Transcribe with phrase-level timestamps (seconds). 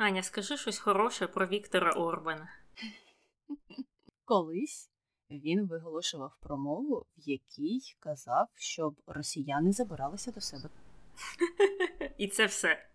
[0.00, 2.48] Аня, скажи щось хороше про Віктора Орбана.
[4.24, 4.90] Колись
[5.30, 10.68] він виголошував промову, в якій казав, щоб росіяни забиралися до себе.
[12.18, 12.86] І це все.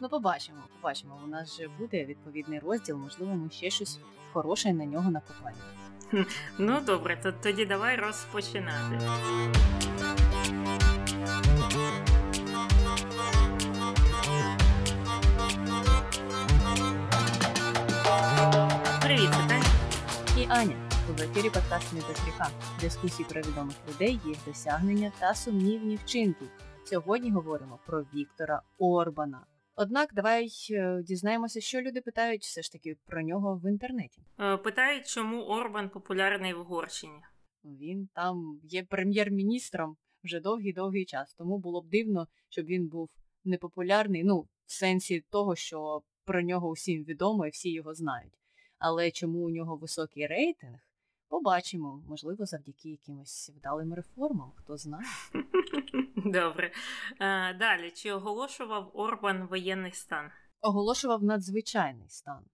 [0.00, 1.20] Ну, побачимо, побачимо.
[1.24, 4.00] У нас же буде відповідний розділ, можливо, ми ще щось
[4.32, 5.62] хороше на нього накопаємо.
[6.58, 8.98] Ну добре, то тоді давай розпочинати.
[20.54, 22.50] Аня в ефірі подкаст «Не без
[22.80, 26.44] дискусії про відомих людей, їх досягнення та сумнівні вчинки.
[26.84, 29.46] Сьогодні говоримо про Віктора Орбана.
[29.76, 34.22] Однак, давай е, дізнаємося, що люди питають все ж таки про нього в інтернеті.
[34.40, 37.20] Е, Питають, чому Орбан популярний в Угорщині.
[37.64, 43.10] Він там є прем'єр-міністром вже довгий-довгий час, тому було б дивно, щоб він був
[43.44, 48.32] непопулярний, ну, в сенсі того, що про нього всім відомо і всі його знають.
[48.86, 50.78] Але чому у нього високий рейтинг,
[51.28, 55.06] побачимо, можливо, завдяки якимось вдалим реформам, хто знає.
[56.16, 56.72] Добре.
[57.20, 60.30] Е, Далі, чи оголошував Орбан воєнний стан?
[60.60, 62.44] Оголошував надзвичайний стан.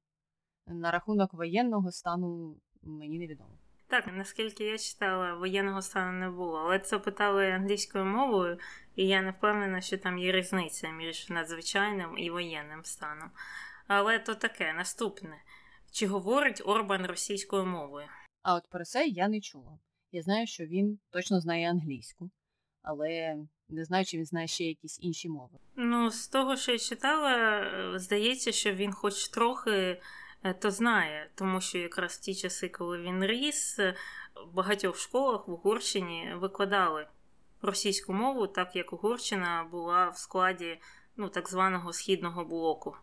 [0.66, 3.58] На рахунок воєнного стану мені невідомо.
[3.86, 8.58] Так, наскільки я читала, воєнного стану не було, але це питали англійською мовою,
[8.96, 13.30] і я не впевнена, що там є різниця між надзвичайним і воєнним станом.
[13.86, 15.36] Але то таке, наступне.
[15.90, 18.06] Чи говорить Орбан російською мовою?
[18.42, 19.78] А от про це я не чула.
[20.12, 22.30] Я знаю, що він точно знає англійську,
[22.82, 23.36] але
[23.68, 25.58] не знаю, чи він знає ще якісь інші мови.
[25.76, 30.00] Ну, з того, що я читала, е, здається, що він хоч трохи
[30.42, 33.94] е, то знає, тому що якраз в ті часи, коли він ріс, е,
[34.46, 37.06] в багатьох школах в Угорщині викладали
[37.62, 40.78] російську мову, так як Угорщина була в складі
[41.16, 42.96] ну, так званого східного блоку,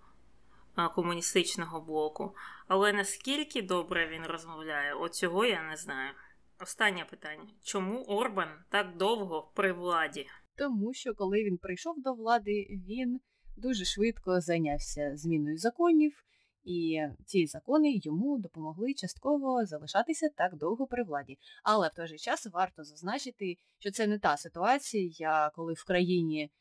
[0.95, 2.35] комуністичного блоку.
[2.67, 6.13] Але наскільки добре він розмовляє, от цього я не знаю.
[6.59, 10.27] Останнє питання: чому Орбан так довго при владі?
[10.55, 13.19] Тому що коли він прийшов до влади, він
[13.57, 16.23] дуже швидко зайнявся зміною законів,
[16.63, 21.37] і ці закони йому допомогли частково залишатися так довго при владі.
[21.63, 26.51] Але в той же час варто зазначити, що це не та ситуація, коли в країні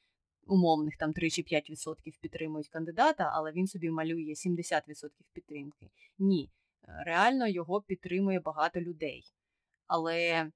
[0.46, 5.90] умовних там 3 чи 5% підтримують кандидата, але він собі малює 70% підтримки.
[6.18, 6.50] Ні,
[7.06, 9.24] реально його підтримує багато людей.
[9.86, 10.50] Але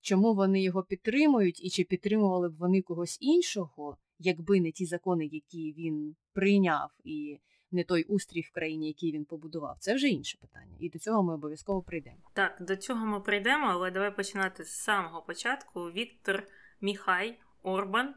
[0.00, 5.26] чому вони його підтримують і чи підтримували б вони когось іншого, якби не ті закони,
[5.26, 7.38] які він прийняв, і
[7.70, 10.76] не той устрій в країні, який він побудував, це вже інше питання.
[10.80, 12.16] І до цього ми обов'язково прийдемо.
[12.32, 15.80] Так, до цього ми прийдемо, але давай починати з самого початку.
[15.80, 16.42] Віктор
[16.80, 18.14] Міхай Орбан.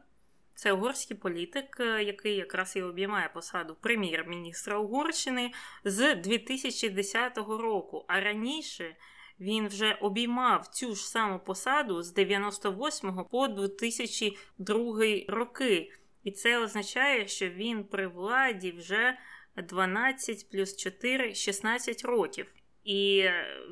[0.58, 5.52] Це угорський політик, е, який якраз і обіймає посаду прем'єр-міністра Угорщини
[5.84, 8.04] з 2010 року.
[8.08, 8.96] А раніше
[9.40, 15.92] він вже обіймав цю ж саму посаду з 98 по 2002 роки.
[16.24, 19.18] І це означає, що він при владі вже
[19.56, 22.46] 12 плюс 4 16 років.
[22.88, 23.28] І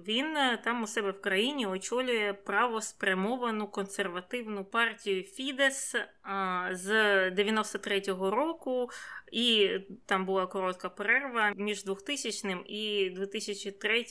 [0.06, 5.94] він там у себе в країні очолює правоспрямовану консервативну партію Фідес
[6.70, 6.90] з
[7.30, 8.90] 93-го року,
[9.32, 9.70] і
[10.06, 14.06] там була коротка перерва між 2000 і 2003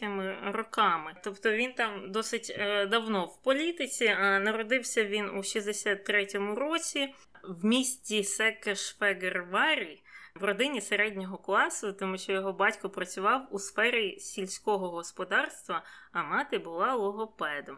[0.45, 1.15] роками.
[1.23, 4.07] Тобто він там досить е, давно в політиці.
[4.19, 10.01] Народився він у 63-му році в місті Секешфегерварі
[10.35, 16.57] в родині середнього класу, тому що його батько працював у сфері сільського господарства, а мати
[16.57, 17.77] була логопедом.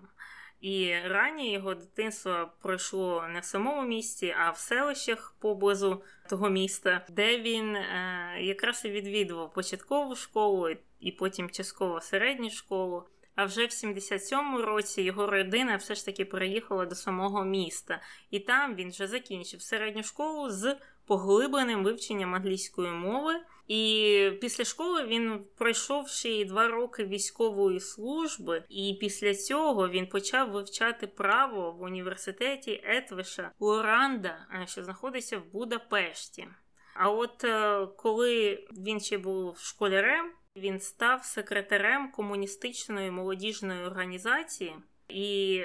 [0.61, 7.05] І раннє його дитинство пройшло не в самому місті, а в селищах поблизу того міста,
[7.09, 13.03] де він е, якраз і відвідував початкову школу і потім частково середню школу.
[13.35, 18.01] А вже в 77-му році його родина все ж таки переїхала до самого міста,
[18.31, 20.75] і там він вже закінчив середню школу з
[21.07, 23.33] поглибленим вивченням англійської мови.
[23.67, 30.07] І після школи він пройшов ще й два роки військової служби, і після цього він
[30.07, 36.47] почав вивчати право в університеті Етвеша Лоранда, що знаходиться в Будапешті.
[36.95, 44.75] А от е, коли він ще був школярем, він став секретарем комуністичної молодіжної організації.
[45.09, 45.61] І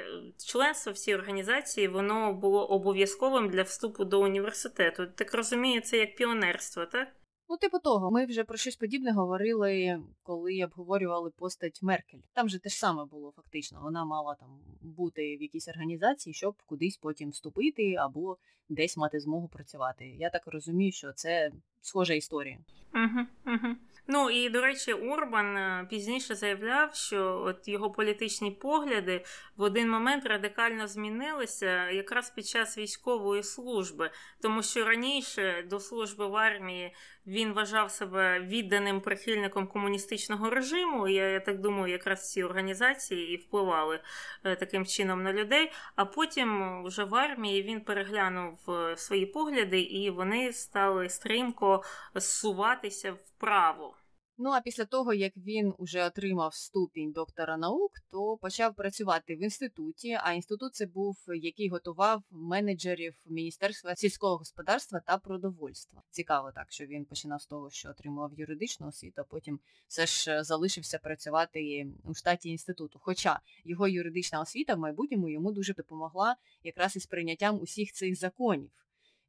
[0.47, 5.07] членство в цій організації воно було обов'язковим для вступу до університету.
[5.07, 7.09] Так розумію, це як піонерство, так?
[7.49, 12.19] Ну, типу того, ми вже про щось подібне говорили, коли обговорювали постать Меркель.
[12.33, 13.81] Там же те ж саме було фактично.
[13.83, 18.37] Вона мала там бути в якійсь організації, щоб кудись потім вступити або
[18.69, 20.07] десь мати змогу працювати.
[20.19, 21.51] Я так розумію, що це
[21.81, 22.59] схожа історія.
[22.95, 23.77] Угу, угу.
[24.07, 29.25] Ну і до речі, Урбан е, пізніше заявляв, що от його політичні погляди
[29.57, 34.11] в один момент радикально змінилися якраз під час військової служби,
[34.41, 36.95] тому що раніше до служби в армії
[37.27, 41.09] він вважав себе відданим прихильником комуністичного режиму.
[41.09, 44.01] Я, я так думаю, якраз ці організації і впливали
[44.45, 45.73] е, таким чином на людей.
[45.97, 51.83] А потім вже в армії він переглянув е, свої погляди, і вони стали стрімко
[52.15, 53.97] зсуватися вправо.
[54.39, 59.43] Ну а після того, як він уже отримав ступінь доктора наук, то почав працювати в
[59.43, 60.19] інституті.
[60.23, 66.03] А інститут це був, який готував менеджерів Міністерства сільського господарства та продовольства.
[66.11, 70.33] Цікаво, так що він починав з того, що отримував юридичну освіту, а потім все ж
[70.33, 72.99] е, залишився працювати у штаті інституту.
[73.03, 78.71] Хоча його юридична освіта в майбутньому йому дуже допомогла якраз із прийняттям усіх цих законів,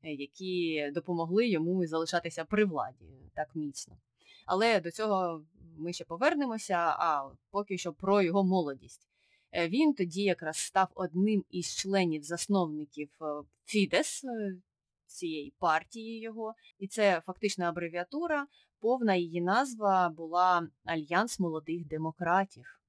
[0.04, 3.06] е, які допомогли йому залишатися при владі
[3.36, 3.98] так міцно.
[4.46, 5.44] Але до цього
[5.78, 9.08] ми ще повернемося, а поки що про його молодість.
[9.54, 13.26] Е, він тоді якраз став одним із членів-засновників е,
[13.66, 14.56] Фідес, е,
[15.08, 18.48] цієї партії його, і це фактична абревіатура.
[18.80, 22.80] Повна її назва була Альянс молодих демократів.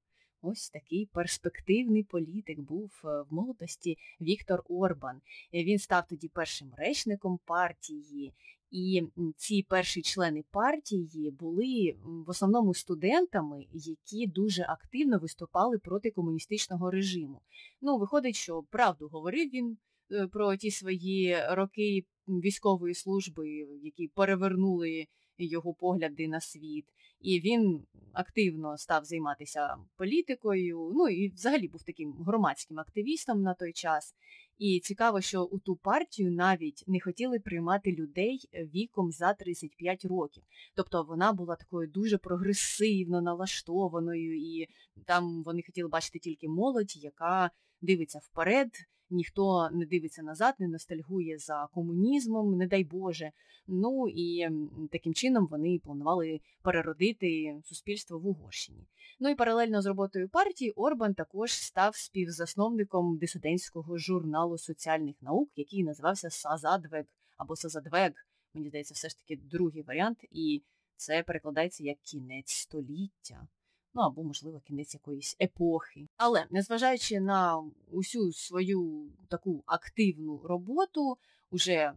[0.43, 5.21] Ось такий перспективний політик був в молодості Віктор Орбан.
[5.53, 8.33] Він став тоді першим речником партії,
[8.71, 9.03] і
[9.37, 17.41] ці перші члени партії були в основному студентами, які дуже активно виступали проти комуністичного режиму.
[17.81, 19.77] Ну, виходить, що правду говорив він
[20.13, 23.49] е, про ті свої роки військової служби,
[23.83, 25.07] які перевернули
[25.39, 26.85] його погляди на світ.
[27.21, 30.93] І він активно став займатися політикою.
[30.95, 34.15] Ну і взагалі був таким громадським активістом на той час.
[34.59, 40.43] І цікаво, що у ту партію навіть не хотіли приймати людей віком за 35 років.
[40.75, 44.69] Тобто вона була такою дуже прогресивно налаштованою, і
[45.05, 47.51] там вони хотіли бачити тільки молодь, яка
[47.85, 48.69] дивиться вперед,
[49.11, 53.33] ніхто не дивиться назад, не ностальгує за комунізмом, не дай Боже.
[53.67, 54.49] Ну і
[54.93, 58.87] таким чином вони планували переродити суспільство в Угорщині.
[59.21, 65.85] Ну і паралельно з роботою партії Орбан також став співзасновником дисидентського журналу соціальних наук, який
[65.85, 67.05] називався Сазадвег
[67.37, 68.13] або Сазадвег.
[68.55, 70.63] Мені здається, все ж таки другий варіант, і
[70.97, 73.47] це перекладається як кінець століття
[73.95, 76.09] ну або, можливо, кінець якоїсь епохи.
[76.17, 81.17] Але незважаючи на усю свою таку активну роботу,
[81.51, 81.93] уже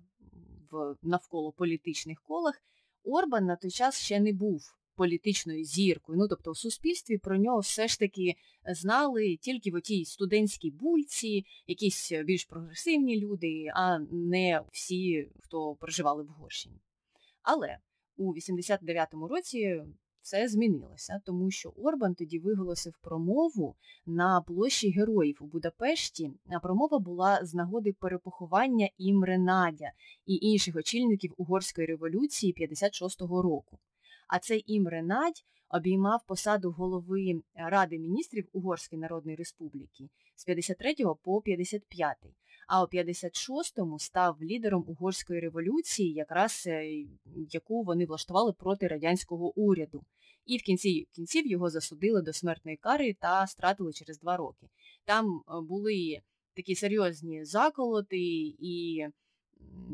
[0.72, 2.62] в навколо політичних колах,
[3.04, 6.18] Орбан на той час ще не був політичною зіркою.
[6.18, 8.36] Ну, тобто в суспільстві про нього все ж таки
[8.66, 16.24] знали тільки в тій студентській бульці, якісь більш прогресивні люди, а не всі, хто проживали
[16.24, 16.76] в Горщині.
[17.42, 17.78] Але
[18.18, 19.84] у 89-му році
[20.28, 23.76] все змінилося, тому що Орбан тоді виголосив промову
[24.06, 26.32] на площі героїв у Будапешті.
[26.50, 29.92] А промова була з нагоди перепоховання Імре Надя
[30.26, 33.80] і інших очільників угорської революції 56-го року.
[34.28, 41.42] А цей Імре Надь обіймав посаду голови Ради міністрів Угорської Народної Республіки з 53 по
[41.42, 42.18] 55
[42.68, 47.06] а у 56-му став лідером угорської революції, якраз е,
[47.52, 50.04] яку вони влаштували проти радянського уряду.
[50.48, 54.68] І в кінці кінців його засудили до смертної кари та стратили через два роки.
[55.06, 56.22] Там е, були
[56.56, 58.18] такі серйозні заколоти,
[58.60, 59.06] і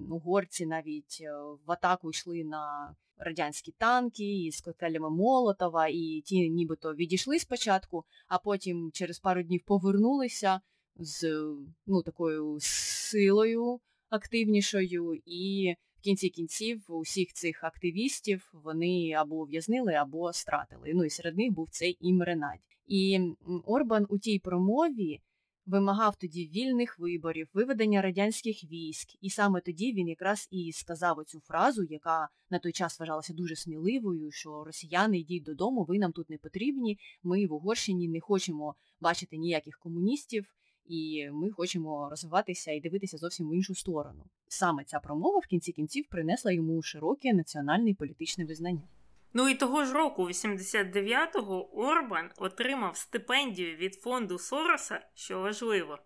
[0.09, 1.31] угорці навіть е,
[1.65, 8.37] в атаку йшли на радянські танки із коктейлями Молотова, і ті нібито відійшли спочатку, а
[8.37, 10.61] потім через пару днів повернулися
[10.95, 11.45] з
[11.87, 13.79] ну, такою силою
[14.09, 20.91] активнішою, і кінці кінців усіх цих активістів вони або ув'язнили, або стратили.
[20.93, 22.59] Ну і серед них був цей Імре Надь.
[22.87, 23.19] І
[23.65, 25.21] Орбан у тій промові
[25.65, 31.39] вимагав тоді вільних виборів, виведення радянських військ, і саме тоді він якраз і сказав оцю
[31.39, 36.29] фразу, яка на той час вважалася дуже сміливою, що росіяни йдіть додому, ви нам тут
[36.29, 36.99] не потрібні.
[37.23, 43.49] Ми в Угорщині не хочемо бачити ніяких комуністів і ми хочемо розвиватися і дивитися зовсім
[43.49, 44.23] в іншу сторону.
[44.47, 48.87] Саме ця промова в кінці кінців принесла йому широке національне і політичне визнання.
[49.33, 55.99] Ну і того ж року, 89-го, Орбан отримав стипендію від фонду Сороса, що важливо.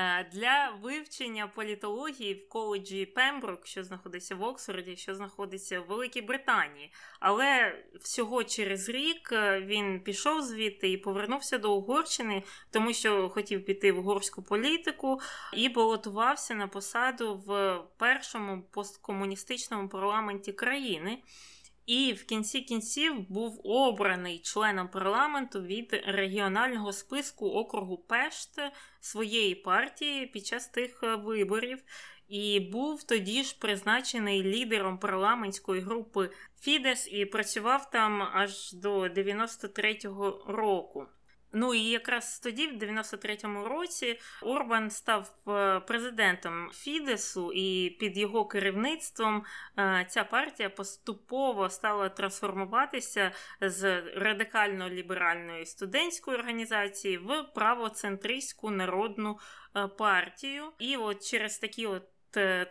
[0.00, 6.22] Е, для вивчення політології в коледжі Пембрук, що знаходиться в Оксфорді, що знаходиться в Великій
[6.22, 6.92] Британії.
[7.20, 13.64] Але всього через рік е, він пішов звідти і повернувся до Угорщини, тому що хотів
[13.64, 15.20] піти в угорську політику
[15.52, 21.18] і балотувався на посаду в першому посткомуністичному парламенті країни.
[21.88, 28.60] І в кінці кінців був обраний членом парламенту від регіонального списку округу Пешт
[29.00, 31.82] своєї партії під час тих е, виборів.
[32.28, 36.30] І був тоді ж призначений лідером парламентської групи
[36.60, 41.06] Фідес і працював там аж до 93-го року.
[41.52, 48.46] Ну і якраз тоді, в 93-му році, Орбан став е, президентом Фідесу, і під його
[48.46, 49.44] керівництвом
[50.08, 59.38] ця партія поступово стала трансформуватися з радикально-ліберальної студентської організації в правоцентристську народну
[59.76, 60.64] е, партію.
[60.78, 62.02] І от через такі от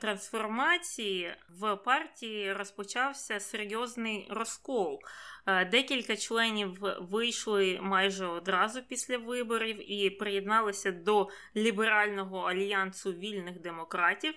[0.02, 5.00] трансформації в партії розпочався серйозний розкол.
[5.46, 14.34] Е, декілька членів вийшли майже одразу після виборів і приєдналися до ліберального альянсу вільних демократів,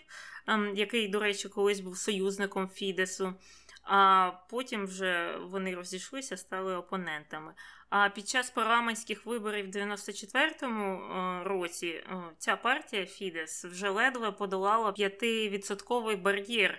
[0.47, 3.35] ем, який, до речі, колись був союзником Фідесу.
[3.83, 7.55] А потім вже вони розійшлися, стали опонентами.
[7.91, 14.33] А під час парламентських виборів в 94-му е, році е, ця партія Фідес вже ледве
[14.33, 16.79] подолала 5-відсотковий бар'єр.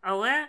[0.00, 0.48] Але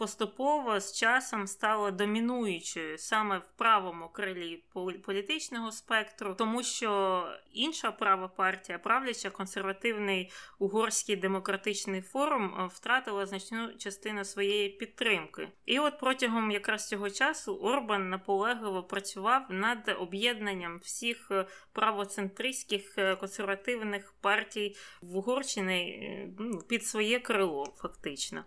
[0.00, 4.64] поступово з часом стала домінуючою саме в правому крилі
[5.04, 13.74] політичного спектру, тому що інша права партія, правляча консервативний угорський демократичний форум, е, втратила значну
[13.78, 15.48] частину своєї підтримки.
[15.66, 23.16] І от протягом якраз цього часу Орбан наполегливо працював над об'єднанням всіх е, правоцентристських е,
[23.16, 26.00] консервативних партій в Угорщині
[26.38, 28.44] ну, під своє крило, фактично.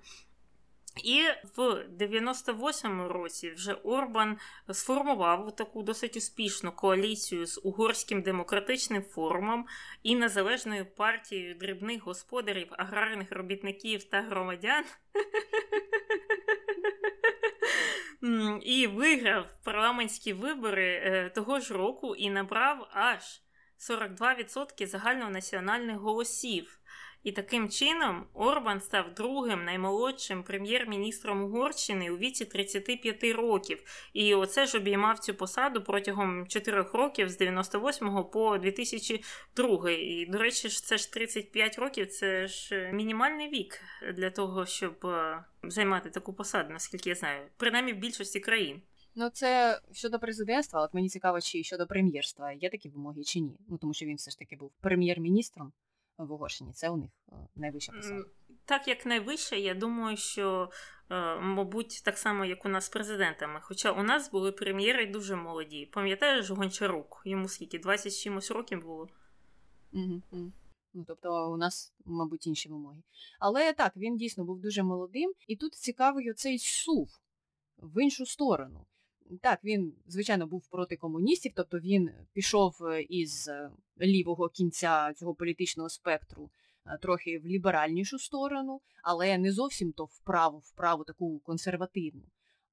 [1.04, 1.24] І
[1.56, 1.60] в
[2.00, 4.38] 98-му році вже Орбан
[4.72, 9.66] сформував таку досить успішну коаліцію з угорським демократичним форумом
[10.04, 14.84] і незалежною партією дрібних господарів, аграрних робітників та громадян.
[18.62, 23.42] І виграв парламентські вибори е, того ж року і набрав аж
[23.90, 26.80] 42% загальнонаціональних голосів.
[27.24, 33.84] І таким чином Орбан став другим наймолодшим прем'єр-міністром Угорщини у віці 35 років.
[34.14, 39.92] І оце ж обіймав цю посаду протягом 4 років з 98 по 2002.
[39.92, 43.80] І, до речі, це ж 35 років, це ж мінімальний вік
[44.14, 48.82] для того, щоб е, займати таку посаду, наскільки я знаю, принаймні в більшості країн.
[49.16, 53.58] Ну, це щодо президентства, от мені цікаво, чи щодо прем'єрства є такі вимоги чи ні.
[53.70, 55.74] Ну тому що він все ж таки був прем'єр-міністром
[56.18, 56.74] в Угорщині.
[56.74, 58.24] Це у них е, найвища посада.
[58.66, 60.70] Так як найвища, я думаю, що,
[61.10, 63.60] е, мабуть, так само, як у нас з президентами.
[63.64, 65.86] Хоча у нас були прем'єри дуже молоді.
[65.86, 67.22] Пам'ятаєш Гончарук?
[67.26, 67.80] Йому скільки?
[67.80, 69.10] 20 чимось років було.
[70.94, 73.04] Ну, Тобто у нас, мабуть, інші вимоги.
[73.40, 77.10] Але так, він дійсно був дуже молодим, і тут цікавий оцей сув
[77.78, 78.86] в іншу сторону.
[79.42, 83.72] Так, він, звичайно, був проти комуністів, тобто він пішов е, із е,
[84.02, 86.50] лівого кінця цього політичного спектру
[86.86, 92.24] е, трохи в ліберальнішу сторону, але не зовсім то вправу, вправу таку консервативну.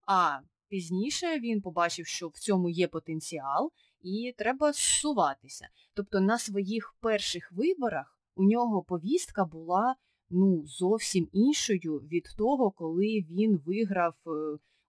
[0.06, 0.38] А
[0.68, 5.68] пізніше він побачив, що в цьому є потенціал, і треба зсуватися.
[5.94, 9.96] Тобто на своїх перших виборах у нього повістка була
[10.30, 14.14] ну, зовсім іншою від того, коли він виграв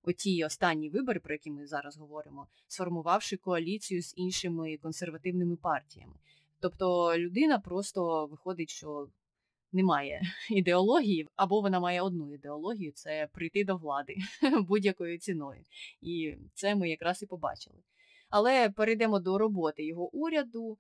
[0.04, 6.14] оті останні вибори, про які ми зараз говоримо, сформувавши коаліцію з іншими консервативними партіями.
[6.60, 9.08] Тобто людина просто виходить, що
[9.72, 14.16] немає ідеології, або вона має одну ідеологію це прийти до влади
[14.68, 15.64] будь-якою ціною.
[16.02, 17.78] І це ми якраз і побачили.
[18.30, 20.78] Але перейдемо до роботи його уряду.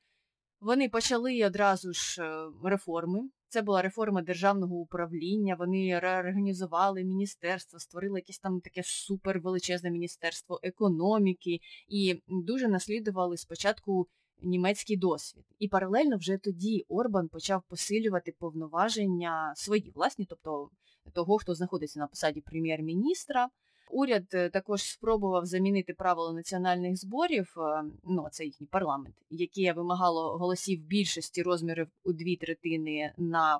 [0.62, 3.30] Вони почали одразу ж е, реформи.
[3.48, 5.56] Це була реформа державного управління.
[5.56, 14.08] Вони реорганізували міністерство, створили якесь там таке супервеличезне міністерство економіки і дуже наслідували спочатку
[14.41, 15.46] німецький досвід.
[15.60, 20.70] І паралельно вже тоді Орбан почав посилювати повноваження свої власні, тобто
[21.13, 23.50] того, хто знаходиться на посаді прем'єр-міністра.
[23.94, 30.38] Уряд е, також спробував замінити правила національних зборів, е, ну це їхній парламент, яке вимагало
[30.38, 33.60] голосів більшості розмірів у дві третини на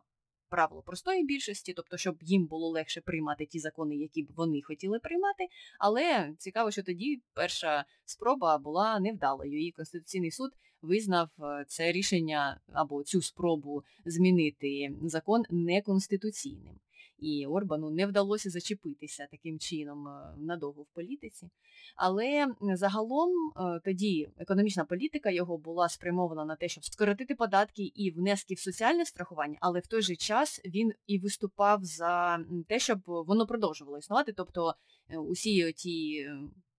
[0.50, 5.00] правило простої більшості, тобто, щоб їм було легше приймати ті закони, які б вони хотіли
[5.00, 5.48] приймати.
[5.80, 9.68] Але цікаво, що тоді перша спроба була невдалою.
[9.68, 11.30] І Конституційний суд визнав
[11.68, 16.80] це рішення або цю спробу змінити закон неконституційним
[17.22, 21.50] і Орбану не вдалося зачепитися таким чином е, надовго в політиці.
[21.96, 28.12] Але загалом е, тоді економічна політика його була спрямована на те, щоб скоротити податки і
[28.12, 33.00] внески в соціальне страхування, але в той же час він і виступав за те, щоб
[33.06, 34.34] воно продовжувало існувати.
[34.34, 34.76] Тобто
[35.10, 36.26] е, усі ті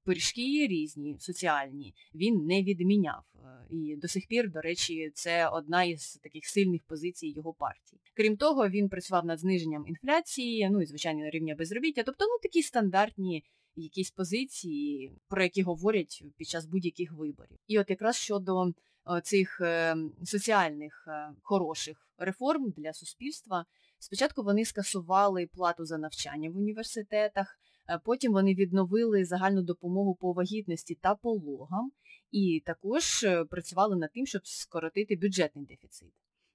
[0.05, 3.23] пиріжки різні, соціальні, він не відміняв.
[3.71, 8.01] І до сих пір, до речі, це одна із таких сильних позицій його партії.
[8.15, 12.63] Крім того, він працював над зниженням інфляції, ну і звичайно рівня безробіття, тобто ну такі
[12.63, 13.45] стандартні
[13.77, 17.59] якісь позиції, про які говорять під час будь-яких виборів.
[17.67, 18.73] І от якраз щодо е,
[19.21, 23.67] цих е, соціальних е, хороших реформ для суспільства,
[23.99, 27.59] спочатку вони скасували плату за навчання в університетах.
[27.99, 31.93] Потім вони відновили загальну допомогу по вагітності та пологам,
[32.31, 36.13] і також працювали над тим, щоб скоротити бюджетний дефіцит.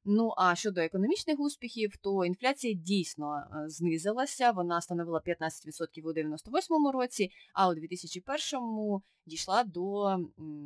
[0.10, 4.52] Ну а щодо економічних успіхів, то інфляція дійсно е, знизилася.
[4.52, 10.18] Вона становила 15% у 98-му році, а у 2001-му дійшла до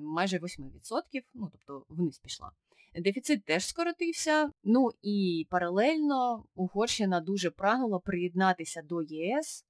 [0.03, 0.49] майже 8%,
[1.33, 2.51] ну тобто вниз пішла.
[2.95, 4.51] Дефіцит теж скоротився.
[4.63, 9.65] Ну і паралельно Угорщина дуже прагнула приєднатися до ЄС.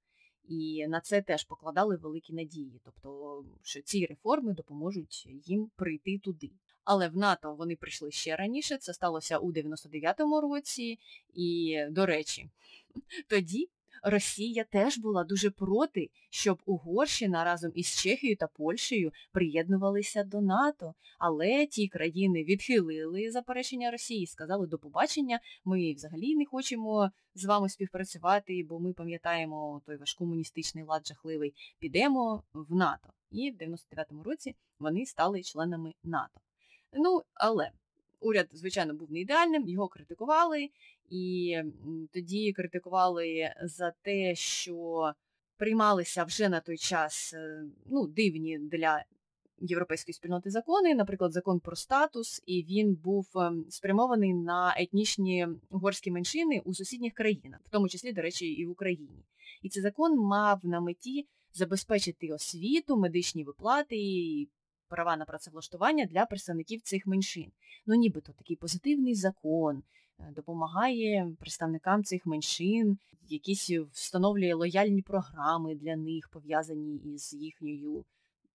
[0.48, 6.50] І на це теж покладали великі надії, тобто, що ці реформи допоможуть їм прийти туди.
[6.84, 10.98] Але в НАТО вони прийшли ще раніше, це сталося у 99-му році.
[11.34, 12.50] І, до речі,
[13.28, 13.68] тоді
[14.02, 20.94] Росія теж була дуже проти, щоб Угорщина разом із Чехією та Польщею приєднувалися до НАТО.
[21.18, 27.68] Але ті країни відхилили заперечення Росії, сказали до побачення, ми взагалі не хочемо з вами
[27.68, 33.08] співпрацювати, бо ми пам'ятаємо той ваш комуністичний лад жахливий, підемо в НАТО.
[33.30, 36.40] І в 99-му році вони стали членами НАТО.
[36.92, 37.70] Ну, але
[38.22, 40.68] уряд, звичайно, був не ідеальним, його критикували,
[41.10, 41.56] і
[42.12, 45.12] тоді критикували за те, що
[45.56, 49.04] приймалися вже на той час е, ну, дивні для
[49.58, 56.10] європейської спільноти закони, наприклад, закон про статус, і він був ем, спрямований на етнічні угорські
[56.10, 59.24] меншини у сусідніх країнах, в тому числі, до речі, і в Україні.
[59.62, 63.96] І цей закон мав на меті забезпечити освіту, медичні виплати
[64.92, 67.52] права на працевлаштування для представників цих меншин.
[67.86, 69.82] Ну, нібито такий позитивний закон
[70.18, 78.04] е, допомагає представникам цих меншин, якісь встановлює лояльні програми для них, пов'язані із їхньою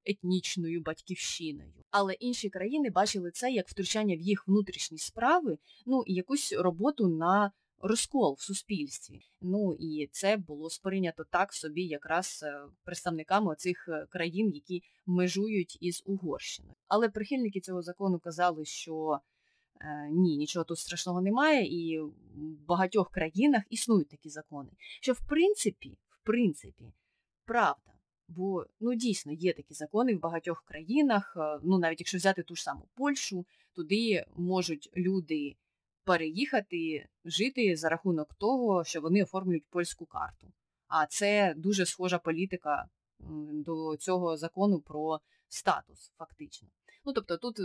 [0.05, 1.73] етнічною батьківщиною.
[1.91, 7.07] Але інші країни бачили це як втручання в їх внутрішні справи, ну і якусь роботу
[7.07, 9.21] на розкол в суспільстві.
[9.41, 15.77] Ну і це було сприйнято так собі якраз е, представниками цих е, країн, які межують
[15.81, 16.75] із Угорщиною.
[16.87, 19.19] Але прихильники цього закону казали, що
[19.81, 22.11] е, ні, нічого тут страшного немає, і в
[22.67, 24.69] багатьох країнах існують такі закони.
[25.01, 26.93] Що в принципі, в принципі,
[27.45, 27.81] правда.
[28.27, 31.37] Бо ну дійсно є такі закони в багатьох країнах.
[31.63, 35.55] Ну навіть якщо взяти ту ж саму Польщу, туди можуть люди
[36.07, 40.47] переїхати жити за рахунок того, що вони оформлюють польську карту.
[40.87, 42.85] А це дуже схожа політика
[43.51, 46.67] до цього закону про статус, фактично.
[47.05, 47.59] Ну тобто тут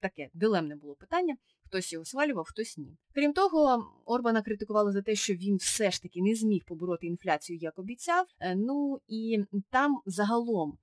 [0.00, 1.36] таке дилемне було питання.
[1.66, 2.96] Хтось його свалював, хтось ні.
[3.14, 7.58] Крім того, Орбана критикували за те, що він все ж таки не зміг побороти інфляцію,
[7.58, 8.26] як обіцяв.
[8.40, 10.78] Е, ну і там загалом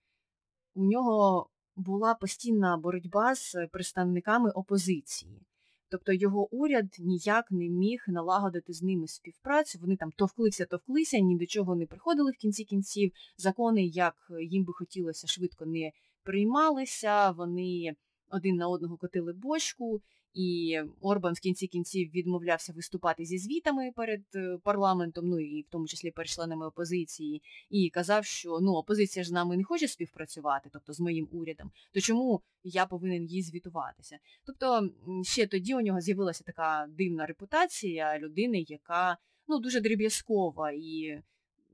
[0.74, 5.47] у нього була постійна боротьба з представниками опозиції.
[5.90, 9.80] Тобто його уряд ніяк не міг налагодити з ними співпрацю.
[9.82, 13.12] Вони там товклися, товклися, ні до чого не приходили в кінці кінців.
[13.38, 14.16] Закони, як
[14.50, 15.92] їм би хотілося, швидко не
[16.24, 17.32] приймалися.
[17.32, 17.96] Вони
[18.30, 20.02] один на одного котили бочку.
[20.38, 25.66] І Орбан в кінці кінців відмовлявся виступати зі звітами перед е, парламентом, ну і в
[25.70, 29.88] тому числі перед членами опозиції, і казав, що ну опозиція ж з нами не хоче
[29.88, 34.20] співпрацювати, тобто з моїм урядом, то чому я повинен їй звітуватися?
[34.46, 34.90] Тобто
[35.24, 41.22] ще тоді у нього з'явилася така дивна репутація людини, яка ну дуже дріб'язкова і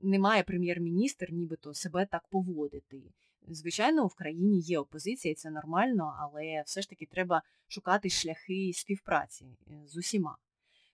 [0.02, 3.02] не має прем'єр-міністр нібито себе так поводити.
[3.48, 9.44] Звичайно, в країні є опозиція, це нормально, але все ж таки треба шукати шляхи співпраці
[9.44, 10.36] е, з усіма.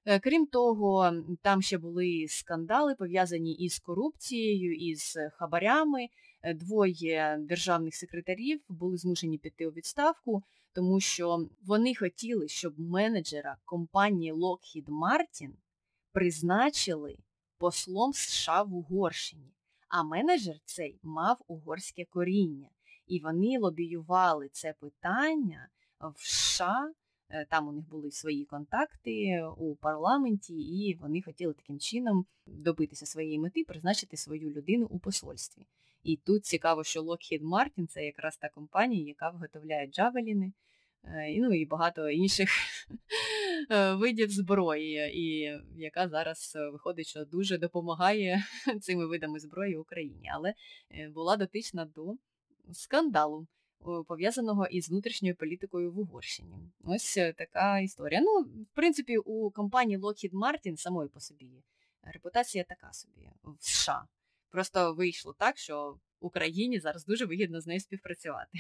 [0.05, 6.09] Е, крім того, там ще були скандали, пов'язані із корупцією, із хабарями.
[6.43, 13.57] Е, двоє державних секретарів були змушені піти у відставку, тому що вони хотіли, щоб менеджера
[13.65, 15.51] компанії Lockheed Martin
[16.13, 17.17] призначили
[17.59, 19.53] послом США в Угорщині.
[19.91, 22.69] А менеджер цей мав угорське коріння.
[23.07, 25.69] І вони лобіювали це питання
[26.01, 26.93] в США.
[27.29, 33.07] Е, там у них були свої контакти у парламенті, і вони хотіли таким чином добитися
[33.07, 35.67] своєї мети, призначити свою людину у посольстві.
[36.03, 40.53] І тут цікаво, що Lockheed Martin– це якраз та компанія, яка виготовляє джавеліни,
[41.39, 42.49] ну і багато інших
[43.71, 48.45] е, видів зброї, і яка зараз виходить, що дуже допомагає
[48.81, 50.55] цими видами зброї Україні, але
[51.15, 52.15] була дотична до
[52.73, 53.47] скандалу
[54.09, 56.57] пов'язаного із внутрішньою політикою в Угорщині.
[56.85, 58.21] Ось е, така історія.
[58.21, 61.65] Ну, в принципі, у компанії Lockheed Martin самої по собі
[62.03, 64.05] репутація така собі в США.
[64.51, 68.59] Просто вийшло так, що Україні зараз дуже вигідно з нею співпрацювати.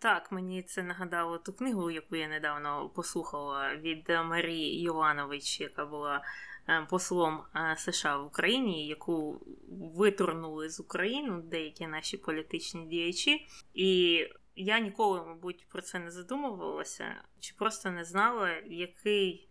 [0.00, 6.22] Так, мені це нагадало ту книгу, яку я недавно послухала від Марії Йованович, яка була
[6.68, 13.46] е, послом е, США в Україні, яку витурнули з України деякі наші політичні діячі.
[13.74, 14.20] І
[14.56, 19.48] я ніколи, мабуть, про це не задумувалася, чи просто не знала, який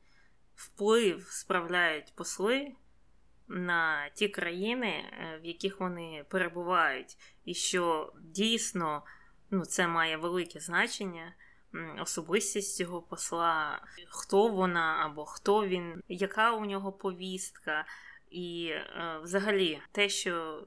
[0.56, 2.72] вплив справляють посли
[3.48, 9.04] на ті країни, е, в яких вони перебувають, і що дійсно
[9.52, 11.34] ну, це має велике значення.
[12.02, 17.86] Особистість цього посла, хто вона або хто він, яка у нього повістка,
[18.30, 20.64] і е, взагалі те, що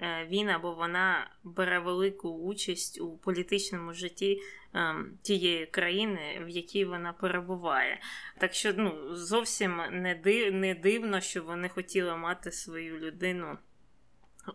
[0.00, 4.40] Е, він або вона бере велику участь у політичному житті
[4.74, 8.00] ем, тієї країни, в якій вона перебуває.
[8.38, 13.58] Так що ну, зовсім не див, не дивно, що вони хотіли мати свою людину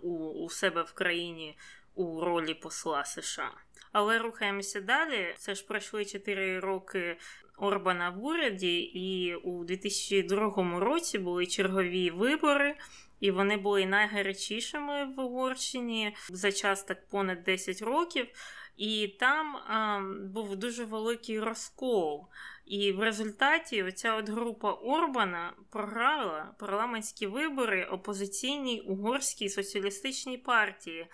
[0.01, 1.57] у, у себе в країні
[1.95, 3.51] у ролі посла США.
[3.91, 5.35] Але рухаємося далі.
[5.37, 7.17] Це ж пройшли 4 роки
[7.57, 12.75] Орбана в уряді, і у 2002 році були чергові вибори
[13.21, 18.27] і вони були найгарячішими в Угорщині за час так понад 10 років.
[18.77, 20.01] І там а,
[20.33, 22.27] був дуже великий розкол.
[22.65, 31.07] І в результаті оця от група Орбана програла парламентські вибори опозиційній угорській соціалістичній партії,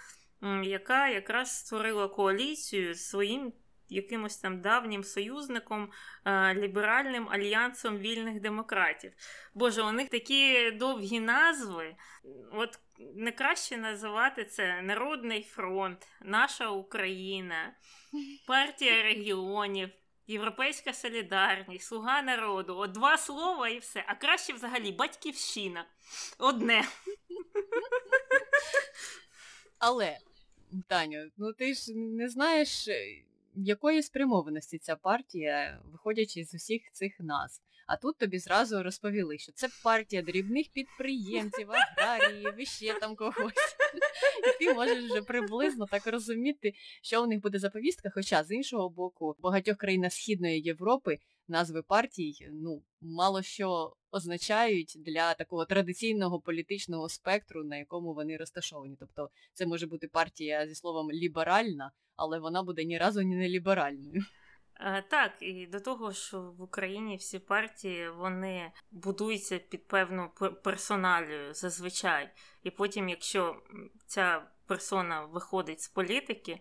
[0.64, 3.54] яка якраз створила коаліцію з своїм
[3.90, 5.92] якимось там давнім союзником,
[6.26, 9.12] е, ліберальним альянсом вільних демократів.
[9.54, 11.96] Боже, у них такі довгі назви.
[12.52, 12.80] От
[13.16, 17.74] не краще називати це Народний фронт, Наша Україна,
[18.48, 19.90] Партія регіонів.
[20.30, 22.78] Європейська солідарність, слуга народу.
[22.78, 24.04] От два слова і все.
[24.08, 25.86] А краще взагалі батьківщина.
[26.38, 26.84] Одне.
[29.80, 30.18] Але,
[30.88, 32.90] Таню, ну ти ж не знаєш,
[33.56, 37.62] якої спрямованості ця партія, виходячи з усіх цих назв.
[37.88, 43.54] А тут тобі зразу розповіли, що це партія дрібних підприємців, аграріїв і ще там когось.
[44.60, 48.12] І ти можеш вже приблизно так розуміти, що у них буде за повістка.
[48.14, 54.98] Хоча з іншого боку, в багатьох країнах Східної Європи назви партій ну, мало що означають
[55.00, 58.96] для такого традиційного політичного спектру, на якому вони розташовані.
[59.00, 63.50] Тобто це може бути партія зі словом ліберальна, але вона буде ні разу ні не
[63.50, 64.22] ліберальною.
[64.80, 70.30] Е, так, і до того, що в Україні всі партії вони будуються під певну
[70.64, 72.30] персоналію зазвичай.
[72.64, 73.62] І потім, якщо
[74.08, 76.60] ця персона виходить з політики,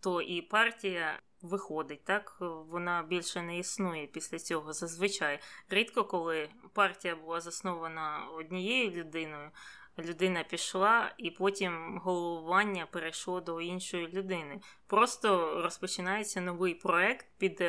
[0.00, 4.72] то і партія виходить, так вона більше не існує після цього.
[4.72, 9.50] Зазвичай рідко, коли партія була заснована однією людиною,
[9.98, 14.60] людина пішла, і потім головування перейшло до іншої людини.
[14.86, 17.64] Просто розпочинається новий проект під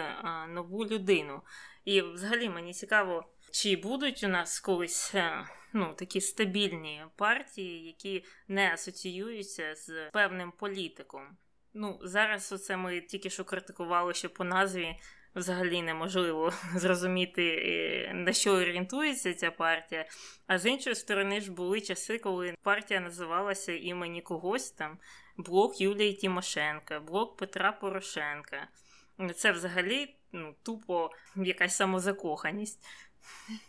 [0.49, 1.41] нову людину.
[1.85, 5.15] І взагалі мені цікаво, чи будуть у нас колись.
[5.15, 11.37] Е, ну, такі стабільні партії, які не асоціюються з певним політиком.
[11.73, 14.95] Ну, зараз оце ми тільки що критикували, що по назві
[15.35, 20.05] взагалі неможливо зрозуміти, е, на що орієнтується ця партія.
[20.47, 24.99] А з іншої сторони ж були часи, коли партія називалася імені когось там
[25.37, 28.67] блок Юлії Тимошенка, блок Петра Порошенка.
[29.35, 32.85] Це взагалі ну, тупо якась самозакоханість.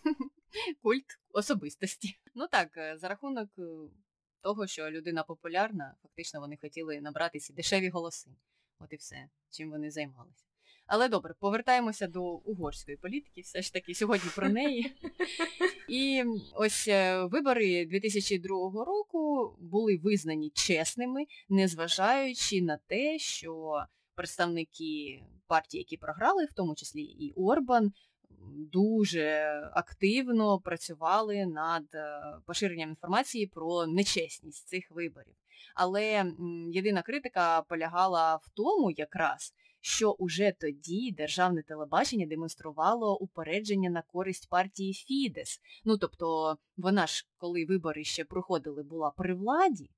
[0.83, 2.19] Культ особистості.
[2.35, 3.63] Ну так, е, за рахунок е,
[4.43, 8.31] того, що людина популярна, фактично вони хотіли набратися дешеві голоси.
[8.79, 10.46] От і все, чим вони займалися.
[10.87, 14.93] Але добре, повертаємося до угорської політики, все ж таки сьогодні про неї.
[15.89, 23.83] І ось е, вибори 2002 року були визнані чесними, незважаючи на те, що
[24.15, 27.93] представники партії, які програли, в тому числі і Орбан,
[28.73, 35.35] дуже активно працювали над е, поширенням інформації про нечесність цих виборів.
[35.75, 36.33] Але
[36.73, 39.55] єдина критика полягала в тому якраз,
[39.87, 45.61] що уже тоді державне телебачення демонструвало упередження на користь партії Фідес.
[45.85, 49.91] Ну тобто вона ж, коли вибори ще проходили, була при владі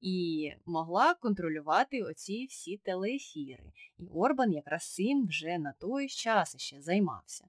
[0.00, 3.72] і могла контролювати оці всі телеефіри.
[3.98, 7.44] І Орбан якраз цим вже на той час ще займався.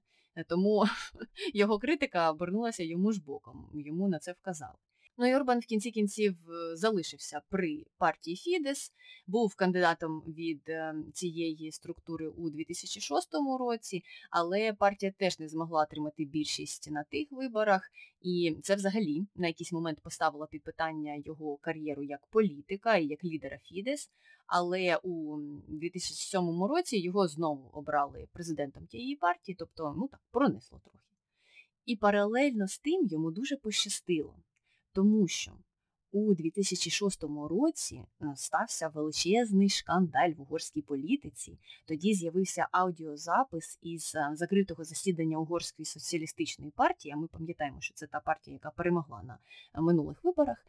[0.48, 0.84] Тому
[1.54, 4.78] його критика обернулася йому ж боком, йому на це вказали.
[5.16, 8.92] Ну і Орбан в кінці кінців е, залишився при партії Фідес,
[9.26, 13.28] був кандидатом від е, цієї структури у 2006
[13.60, 17.90] році, але партія теж не змогла отримати більшість на тих виборах,
[18.22, 23.24] і це взагалі на якийсь момент поставило під питання його кар'єру як політика і як
[23.24, 24.10] лідера Фідес.
[24.46, 25.36] Але у
[25.68, 30.98] 2007 році його знову обрали президентом тієї партії, тобто ну так пронесло трохи.
[31.86, 34.34] І паралельно з тим йому дуже пощастило
[34.94, 35.52] тому що
[36.12, 41.58] у 2006 році е, стався величезний шкандаль в угорській політиці.
[41.86, 47.14] Тоді з'явився аудіозапис із е, закритого засідання Угорської соціалістичної партії.
[47.14, 49.38] А ми пам'ятаємо, що це та партія, яка перемогла на
[49.74, 50.66] е, минулих виборах.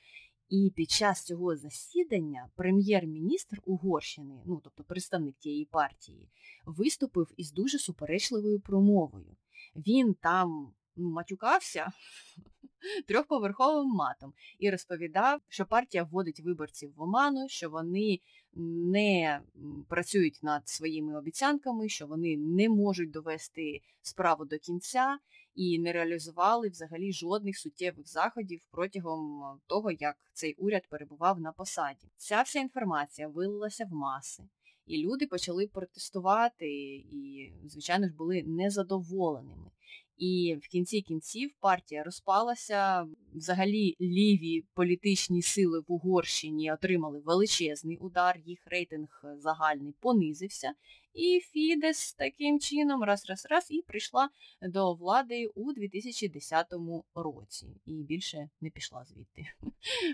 [0.49, 6.29] І під час цього засідання прем'єр-міністр Угорщини, ну тобто представник тієї партії,
[6.65, 9.35] виступив із дуже суперечливою промовою.
[9.75, 11.91] Він там матюкався
[13.07, 18.19] трьохповерховим матом і розповідав, що партія вводить виборців в оману, що вони
[18.55, 19.41] не
[19.89, 25.17] працюють над своїми обіцянками, що вони не можуть довести справу до кінця
[25.55, 32.07] і не реалізували взагалі жодних суттєвих заходів протягом того, як цей уряд перебував на посаді.
[32.17, 34.43] Ця вся інформація вилилася в маси.
[34.85, 39.71] І люди почали протестувати, і, звичайно ж, були незадоволеними.
[40.17, 43.07] І в кінці кінців партія розпалася.
[43.33, 50.73] Взагалі ліві політичні сили в Угорщині отримали величезний удар, їх рейтинг загальний понизився.
[51.13, 54.29] І Фідес таким чином раз-раз-раз і прийшла
[54.61, 56.73] до влади у 2010
[57.15, 57.67] році.
[57.85, 59.45] І більше не пішла звідти.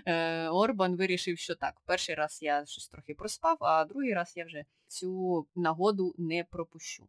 [0.06, 4.44] Е, Орбан вирішив, що так, перший раз я щось трохи проспав, а другий раз я
[4.44, 7.08] вже цю нагоду не пропущу.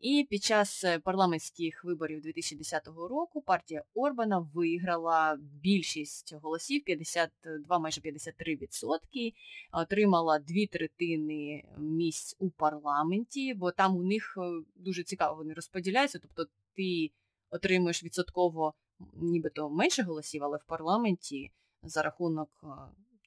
[0.00, 8.00] І під час е, парламентських виборів 2010 року партія Орбана виграла більшість голосів 52, майже
[8.00, 9.34] 53%,
[9.72, 16.18] отримала дві третини місць у парламенті, бо там у них е, дуже цікаво вони розподіляються.
[16.18, 17.10] Тобто ти
[17.50, 18.74] отримуєш відсотково
[19.14, 21.50] нібито менше голосів, але в парламенті
[21.82, 22.66] за рахунок е,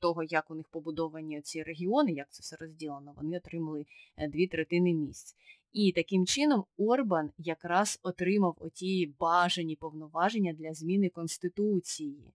[0.01, 3.85] того, як у них побудовані ці регіони, як це все розділено, вони отримали
[4.29, 5.35] дві третини місць.
[5.73, 12.33] І таким чином Орбан якраз отримав оті бажані повноваження для зміни Конституції.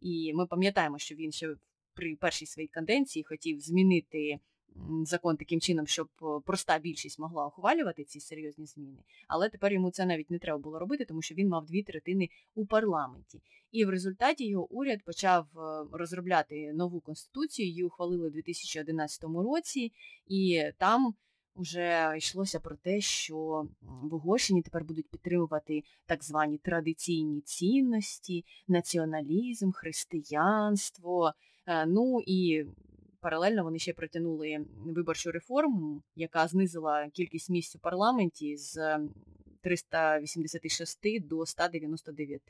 [0.00, 1.56] І ми пам'ятаємо, що він ще
[1.94, 4.38] при першій своїй каденції хотів змінити
[5.04, 6.08] закон таким чином, щоб
[6.44, 8.98] проста більшість могла ухвалювати ці серйозні зміни.
[9.28, 12.28] Але тепер йому це навіть не треба було робити, тому що він мав дві третини
[12.54, 13.42] у парламенті.
[13.72, 19.92] І в результаті його уряд почав е, розробляти нову конституцію, її ухвалили у 2011 році,
[20.26, 21.14] і там
[21.56, 29.70] вже йшлося про те, що в Угорщині тепер будуть підтримувати так звані традиційні цінності, націоналізм,
[29.70, 31.32] християнство.
[31.66, 32.64] Е, ну і
[33.20, 38.98] паралельно вони ще протягнули виборчу реформу, яка знизила кількість місць у парламенті з
[39.60, 42.42] 386 до 199.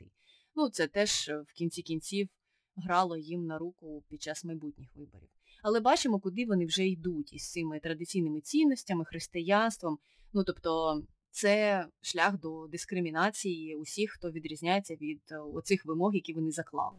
[0.55, 2.27] Ну, це теж в кінці кінців
[2.75, 5.34] грало їм на руку під час майбутніх виборів
[5.65, 9.99] але бачимо, куди вони вже йдуть із цими традиційними цінностями, християнством.
[10.33, 11.01] Ну тобто
[11.31, 16.97] це шлях до дискримінації усіх, хто відрізняється від е, оцих вимог, які вони заклали.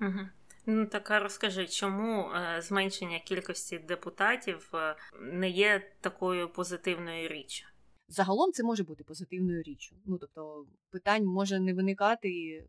[0.00, 0.20] Угу.
[0.66, 7.66] Ну, так розкажи, чому е, зменшення кількості депутатів е, не є такою позитивною річчю?
[8.08, 9.96] Загалом це може бути позитивною річчю.
[10.06, 12.64] Ну тобто питань може не виникати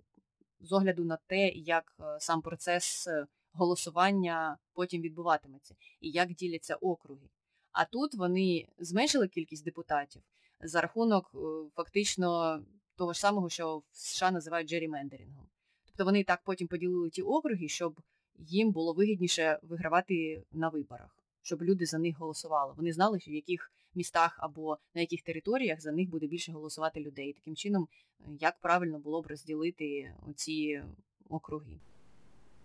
[0.59, 3.07] з огляду на те, як сам процес
[3.53, 7.29] голосування потім відбуватиметься і як діляться округи.
[7.71, 10.21] А тут вони зменшили кількість депутатів
[10.63, 11.37] за рахунок е,
[11.75, 12.59] фактично
[12.95, 15.47] того ж самого, що в США називають джерімендерінгом.
[15.85, 18.01] Тобто вони так потім поділили ті округи, щоб
[18.37, 22.73] їм було вигідніше вигравати на виборах, щоб люди за них голосували.
[22.77, 27.33] Вони знали, в яких містах або на яких територіях за них буде більше голосувати людей.
[27.33, 27.87] Таким чином,
[28.19, 30.83] е, як правильно було б розділити ці
[31.29, 31.79] округи.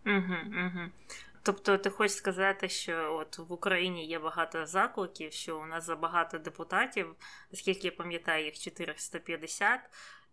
[0.09, 0.91] Угу, угу.
[1.43, 6.39] Тобто ти хочеш сказати, що от в Україні є багато закликів, що у нас забагато
[6.39, 7.17] депутатів,
[7.53, 9.81] оскільки я пам'ятаю, їх 450,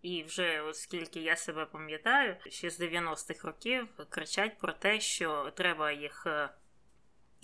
[0.02, 5.92] і вже оскільки я себе пам'ятаю, ще з 90-х років кричать про те, що треба
[5.92, 6.50] їх е,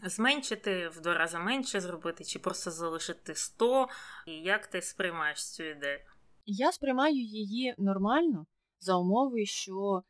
[0.03, 3.87] зменшити в два рази менше зробити, чи просто залишити 100?
[4.27, 5.99] І як ти сприймаєш цю ідею?
[6.45, 8.45] Я сприймаю її нормально
[8.79, 10.03] за умови, що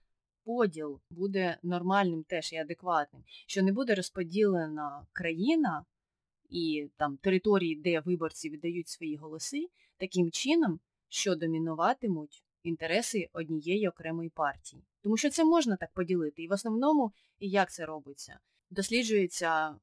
[0.44, 5.86] поділ буде нормальним теж і адекватним, що не буде розподілена країна
[6.50, 14.30] і там території, де виборці віддають свої голоси, таким чином, що домінуватимуть інтереси однієї окремої
[14.30, 14.84] партії.
[15.02, 16.44] Тому що це можна так поділити.
[16.44, 18.40] І в основному, і як це робиться?
[18.70, 19.76] Досліджується,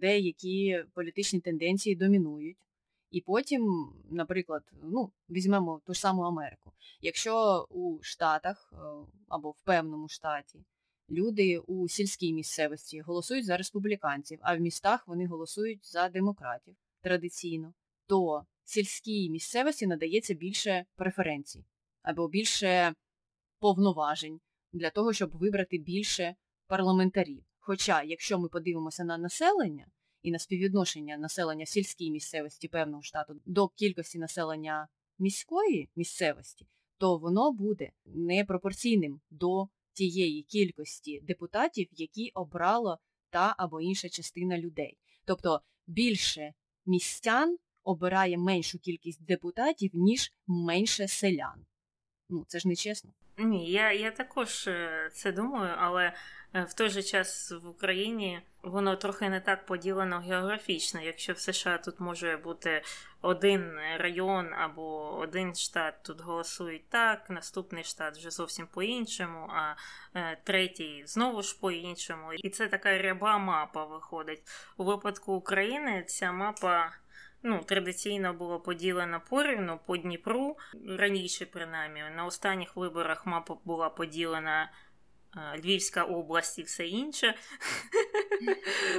[0.00, 2.67] деякі політичні тенденції домінують.
[3.10, 6.72] І потім, наприклад, ну, візьмемо ту ж саму Америку.
[7.00, 8.76] Якщо у Штатах е,
[9.28, 10.64] або в певному штаті
[11.10, 17.74] люди у сільській місцевості голосують за республіканців, а в містах вони голосують за демократів традиційно,
[18.06, 21.64] то сільській місцевості надається більше преференцій
[22.02, 22.94] або більше
[23.58, 24.40] повноважень
[24.72, 26.34] для того, щоб вибрати більше
[26.66, 27.44] парламентарів.
[27.58, 29.86] Хоча, якщо ми подивимося на населення
[30.28, 34.88] і на співвідношення населення сільській місцевості певного штату до кількості населення
[35.18, 36.66] міської місцевості,
[36.98, 42.98] то воно буде непропорційним до тієї кількості депутатів, які обрала
[43.30, 44.98] та або інша частина людей.
[45.24, 46.52] Тобто більше
[46.86, 51.66] містян обирає меншу кількість депутатів, ніж менше селян.
[52.28, 53.12] Ну, це ж не чесно.
[53.38, 56.12] Ні, я я також е, це думаю, але
[56.54, 61.00] в той же час в Україні воно трохи не так поділено географічно.
[61.00, 62.82] Якщо в США тут може бути
[63.22, 69.74] один район або один штат тут голосують так, наступний штат вже зовсім по-іншому, а
[70.14, 72.32] е, третій знову ж по-іншому.
[72.32, 74.42] І це така ряба мапа виходить.
[74.76, 76.92] У випадку України ця мапа
[77.42, 80.56] ну, традиційно було поділено порівну по Дніпру.
[80.88, 84.87] Раніше, принаймні, на останніх виборах мапа була поділена е,
[85.64, 87.34] Львівська область і все інше.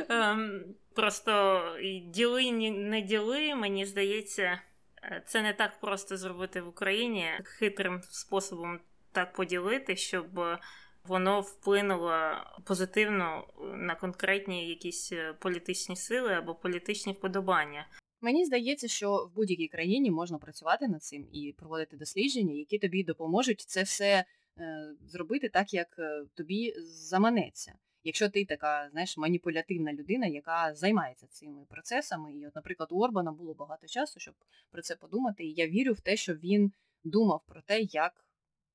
[0.09, 0.63] Ем,
[0.93, 1.61] просто
[2.03, 4.61] діли, не діли, мені здається,
[5.03, 8.79] е, це не так просто зробити в Україні хитрим способом
[9.11, 10.39] так поділити, щоб
[11.03, 12.31] воно вплинуло
[12.65, 17.87] позитивно на конкретні якісь е, політичні сили або політичні вподобання.
[18.21, 23.03] Мені здається, що в будь-якій країні можна працювати над цим і проводити дослідження, які тобі
[23.03, 24.25] допоможуть це все е,
[25.05, 27.73] зробити так, як е, тобі заманеться.
[28.03, 33.31] Якщо ти така, знаєш, маніпулятивна людина, яка займається цими процесами, і, от, наприклад, у Орбана
[33.31, 34.33] було багато часу, щоб
[34.71, 36.71] про це подумати, і я вірю в те, що він
[37.03, 38.25] думав про те, як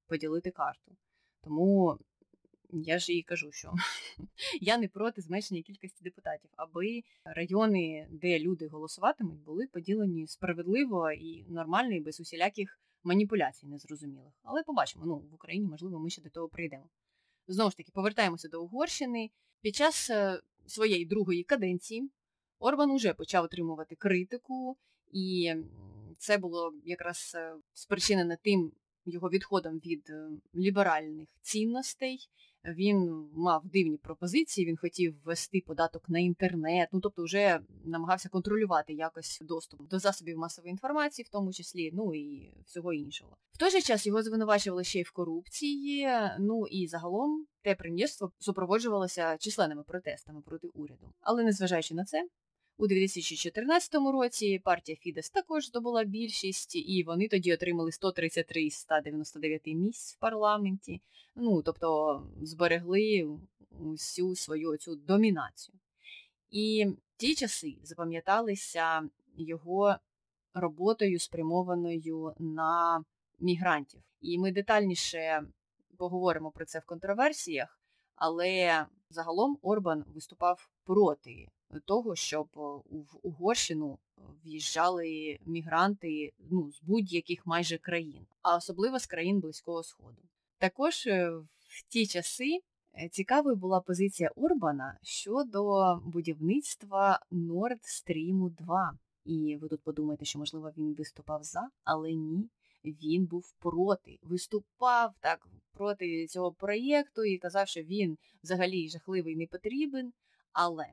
[0.07, 0.97] поділити карту.
[1.40, 1.99] Тому
[2.73, 3.73] я ж і кажу, що
[4.61, 11.44] я не проти зменшення кількості депутатів, аби райони, де люди голосуватимуть, були поділені справедливо і
[11.49, 14.33] нормально, і без усіляких маніпуляцій незрозумілих.
[14.43, 16.88] Але побачимо, ну в Україні, можливо, ми ще до того прийдемо.
[17.49, 19.31] Знову ж таки, повертаємося до Угорщини.
[19.61, 22.11] Під час е, своєї другої каденції
[22.59, 24.77] Орбан уже почав отримувати критику,
[25.12, 25.55] і
[26.19, 28.73] це було якраз спричинено спричинене тим
[29.07, 32.29] його відходом від е, ліберальних цінностей.
[32.64, 38.93] Він мав дивні пропозиції, він хотів ввести податок на інтернет, ну тобто вже намагався контролювати
[38.93, 43.37] якось доступ до засобів масової інформації, в тому числі, ну і всього іншого.
[43.53, 46.09] В той же час його звинувачували ще й в корупції.
[46.38, 51.12] Ну і загалом те прем'єрство супроводжувалося численними протестами проти уряду.
[51.21, 52.29] Але незважаючи на це,
[52.78, 59.66] у 2014 році партія Фідес також здобула більшість, і вони тоді отримали 133 з 199
[59.66, 61.00] місць в парламенті.
[61.34, 63.38] Ну, тобто зберегли
[63.70, 65.74] всю свою цю домінацію.
[66.50, 69.96] І ті часи запам'яталися його
[70.54, 73.04] роботою, спрямованою на
[73.40, 74.00] мігрантів.
[74.20, 75.42] І ми детальніше
[75.98, 77.80] поговоримо про це в контроверсіях,
[78.16, 81.48] але загалом Орбан виступав проти
[81.80, 82.60] того, щоб е,
[82.90, 89.82] в Угорщину е, в'їжджали мігранти ну, з будь-яких майже країн, а особливо з країн Близького
[89.82, 90.22] Сходу.
[90.58, 91.30] Також е,
[91.68, 92.60] в ті часи
[93.10, 98.98] цікавою була позиція Урбана щодо будівництва Nord Stream 2.
[99.24, 102.48] І ви тут подумаєте, що, можливо, він виступав за, але ні,
[102.84, 104.18] він був проти.
[104.22, 110.12] Виступав так проти цього проєкту і казав, що він взагалі жахливий не потрібен.
[110.52, 110.87] Але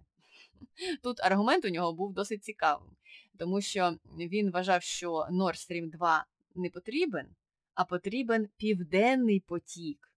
[1.04, 2.90] Тут аргумент у нього був досить цікавим,
[3.38, 7.28] тому що він вважав, що Nord Stream 2 не потрібен,
[7.74, 10.12] а потрібен південний потік,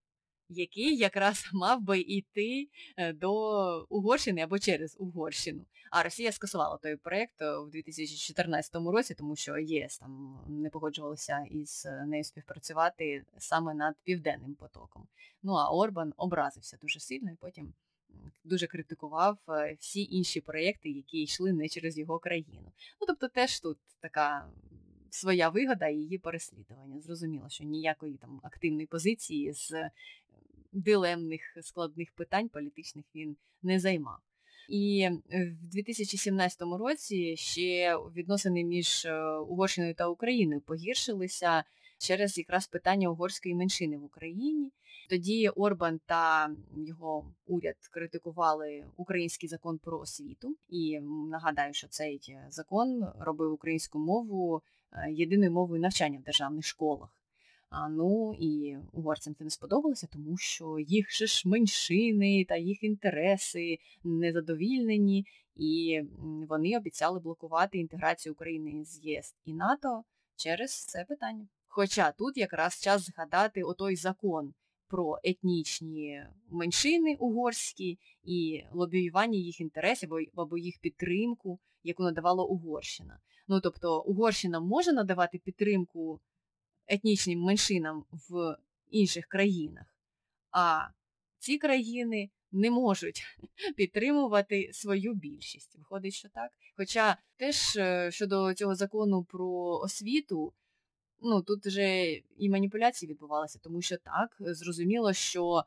[0.49, 5.65] який якраз мав би йти е, до Угорщини або через Угорщину.
[5.91, 11.89] А Росія скасувала той проєкт у 2014 році, тому що ЄС там не погоджувалися із
[12.07, 15.07] нею співпрацювати саме над південним потоком.
[15.43, 17.75] Ну а Орбан образився дуже сильно і потім
[18.45, 22.73] дуже критикував е, всі інші проєкти, які йшли не через його країну.
[23.01, 24.49] Ну тобто, теж тут така
[25.11, 27.01] своя вигода і її переслідування.
[27.01, 29.91] Зрозуміло, що ніякої там активної позиції з е,
[30.73, 34.19] дилемних складних питань політичних він не займав.
[34.69, 35.09] І
[35.63, 39.07] в 2017 році ще відносини між
[39.49, 41.65] Угорщиною та Україною погіршилися
[42.05, 44.73] через якраз питання угорської меншини в Україні.
[45.11, 50.57] Тоді Орбан та його уряд критикували український закон про освіту.
[50.69, 51.01] І
[51.31, 57.09] нагадаю, що цей закон робив українську мову е, єдиною мовою навчання в державних школах.
[57.71, 62.83] А, Ну і угорцям це не сподобалося, тому що їх же ж меншини та їх
[62.83, 65.27] інтереси незадовільнені,
[65.57, 66.01] і
[66.49, 70.05] вони обіцяли блокувати інтеграцію України з ЄС і НАТО
[70.37, 71.47] через це питання.
[71.77, 74.55] Хоча тут якраз час згадати отой закон
[74.89, 83.21] про етнічні меншини угорські і лобіювання їх інтересів або їх підтримку, яку надавала Угорщина.
[83.49, 86.21] Ну тобто Угорщина може надавати підтримку
[86.87, 88.59] етнічним меншинам в
[88.91, 89.87] інших країнах,
[90.51, 90.89] а
[91.39, 93.23] ці країни не можуть
[93.77, 95.77] підтримувати свою більшість.
[95.79, 96.51] Виходить, що так.
[96.77, 100.53] Хоча теж е, щодо цього закону про освіту
[101.25, 105.65] ну тут вже і маніпуляції відбувалися, тому що так, зрозуміло, що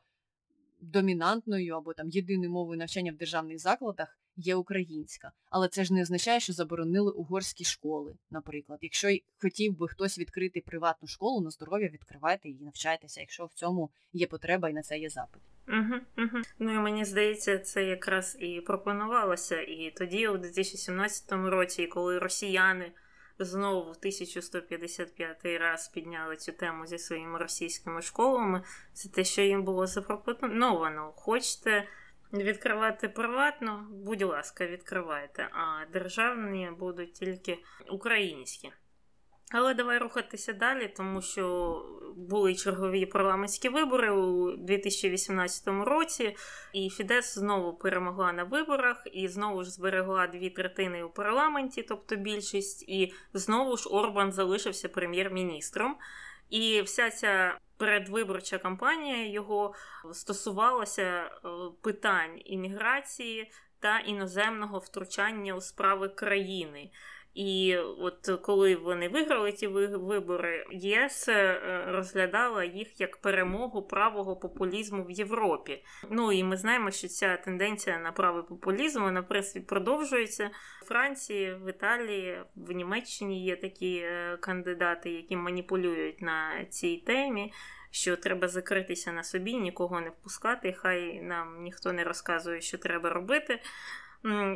[0.80, 5.32] домінантною або там єдиною мовою навчання в державних закладах є українська.
[5.50, 8.78] Але це ж не означає, що заборонили угорські школи, наприклад.
[8.82, 13.90] Якщо хотів би хтось відкрити приватну школу на здоров'я, відкривайте і навчайтеся, якщо в цьому
[14.12, 15.42] є потреба і на це є запит.
[15.68, 16.42] Угу, угу.
[16.58, 19.60] Ну і мені здається, це якраз і пропонувалося.
[19.60, 22.92] І тоді, у 2017 році, коли росіяни
[23.38, 28.62] знову в 1155 раз підняли цю тему зі своїми російськими школами.
[28.92, 31.12] Це те, що їм було запропоновано.
[31.16, 31.88] Хочете
[32.32, 37.58] відкривати приватно, будь ласка, відкривайте, а державні будуть тільки
[37.90, 38.72] українські.
[39.50, 41.84] Але давай рухатися далі, тому що
[42.16, 46.36] були чергові парламентські вибори у 2018 році,
[46.72, 52.16] і Фідес знову перемогла на виборах і знову ж зберегла дві третини у парламенті, тобто
[52.16, 55.96] більшість, і знову ж Орбан залишився прем'єр-міністром.
[56.50, 59.74] І вся ця передвиборча кампанія його
[60.12, 61.30] стосувалася е,
[61.82, 66.90] питань імміграції та іноземного втручання у справи країни.
[67.34, 75.04] І от коли вони виграли ті вибори, ЄС е, розглядала їх як перемогу правого популізму
[75.04, 75.84] в Європі.
[76.10, 79.22] Ну і ми знаємо, що ця тенденція на правий популізм вона
[79.66, 80.50] продовжується
[80.82, 87.52] в Франції, в Італії, в Німеччині є такі е, кандидати, які маніпулюють на цій темі.
[87.90, 93.10] Що треба закритися на собі, нікого не впускати, хай нам ніхто не розказує, що треба
[93.10, 93.60] робити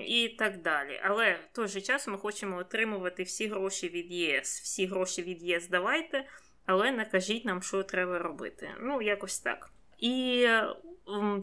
[0.07, 1.01] і так далі.
[1.05, 4.61] Але в той же час ми хочемо отримувати всі гроші від ЄС.
[4.61, 6.25] Всі гроші від ЄС давайте,
[6.67, 8.71] але не кажіть нам, що треба робити.
[8.81, 9.71] Ну, якось так.
[9.99, 10.49] І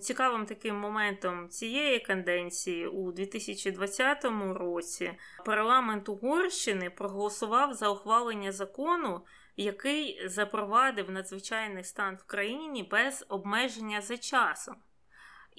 [0.02, 5.12] цікавим таким моментом цієї канденції у 2020 році
[5.46, 9.22] парламент Угорщини проголосував за ухвалення закону,
[9.58, 14.76] який запровадив надзвичайний стан в країні без обмеження за часом.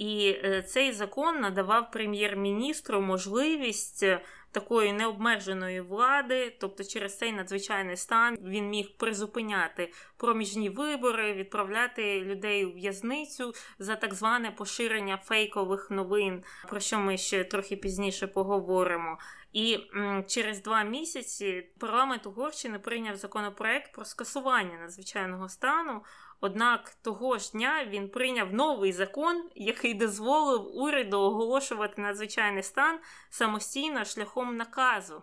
[0.01, 4.21] І е, цей закон надавав прем'єр-міністру можливість е,
[4.53, 12.65] такої необмеженої влади, тобто через цей надзвичайний стан він міг призупиняти проміжні вибори, відправляти людей
[12.65, 19.19] у в'язницю за так зване поширення фейкових новин, про що ми ще трохи пізніше поговоримо.
[19.53, 19.79] І
[20.27, 26.03] через два місяці парламент Угорщини прийняв законопроект про скасування надзвичайного стану.
[26.41, 32.99] Однак того ж дня він прийняв новий закон, який дозволив уряду оголошувати надзвичайний стан
[33.31, 35.23] самостійно шляхом наказу.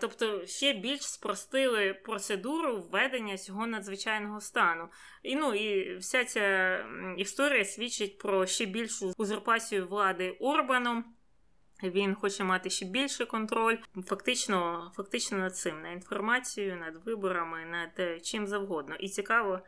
[0.00, 4.88] Тобто ще більш спростили процедуру введення цього надзвичайного стану.
[5.22, 6.78] І ну, і вся ця
[7.16, 11.04] історія свідчить про ще більшу узурпацію влади Орбаном.
[11.82, 18.24] Він хоче мати ще більший контроль, фактично, фактично над цим, над інформацією, над виборами, над
[18.26, 18.94] чим завгодно.
[18.94, 19.62] І цікаво, Е,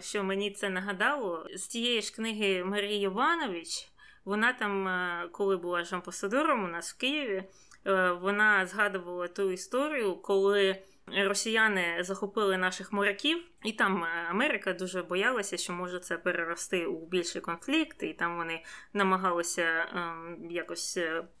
[0.00, 3.88] що мені це нагадало, з тієї ж книги Марії Іванович,
[4.26, 7.44] вона там, е, коли була ж амбасадором у нас в Києві,
[7.86, 10.82] е, вона згадувала ту історію, коли.
[11.08, 17.40] Росіяни захопили наших моряків, і там Америка дуже боялася, що може це перерости у більший
[17.40, 19.86] конфлікт, і там вони намагалися
[20.50, 20.98] якось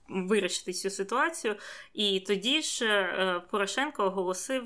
[0.08, 1.56] вирішити цю ситуацію.
[1.94, 4.64] І тоді ж Порошенко оголосив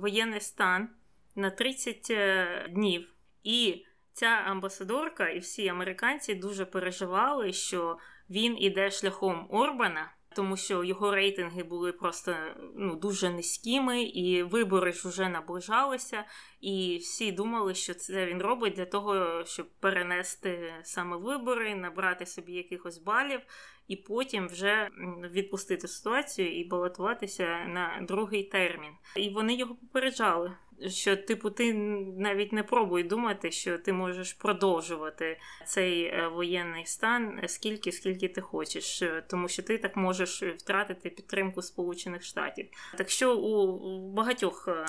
[0.00, 0.88] воєнний стан
[1.34, 3.14] на 30 е, днів.
[3.42, 7.98] І Ця амбасадорка і всі американці дуже переживали, що
[8.30, 12.34] він іде шляхом Орбана тому що його рейтинги були просто
[12.76, 16.24] ну, дуже низькими, і вибори ж вже наближалися,
[16.60, 22.52] і всі думали, що це він робить для того, щоб перенести саме вибори, набрати собі
[22.52, 23.40] якихось балів,
[23.88, 24.90] і потім вже
[25.30, 28.92] відпустити ситуацію і балотуватися на другий термін.
[29.16, 30.52] І вони його попереджали
[30.88, 31.74] що, типу, ти
[32.18, 38.40] навіть не пробуй думати, що ти можеш продовжувати цей е, воєнний стан скільки, скільки ти
[38.40, 42.68] хочеш, е, тому що ти так можеш втратити підтримку Сполучених Штатів.
[42.98, 44.86] Так що у багатьох е,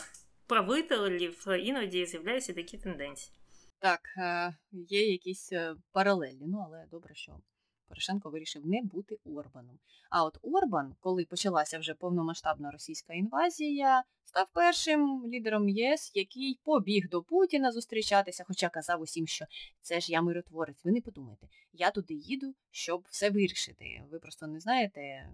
[0.47, 3.37] правителів іноді з'являються такі тенденції.
[3.79, 4.01] Так,
[4.71, 5.51] є якісь
[5.91, 7.31] паралелі, ну але добре, що
[7.91, 9.79] Порошенко вирішив не бути Орбаном.
[10.09, 17.09] А от Орбан, коли почалася вже повномасштабна російська інвазія, став першим лідером ЄС, який побіг
[17.09, 19.45] до Путіна зустрічатися, хоча казав усім, що
[19.81, 20.85] це ж я миротворець.
[20.85, 24.03] Ви не подумайте, я туди їду, щоб все вирішити.
[24.11, 25.29] Ви просто не знаєте,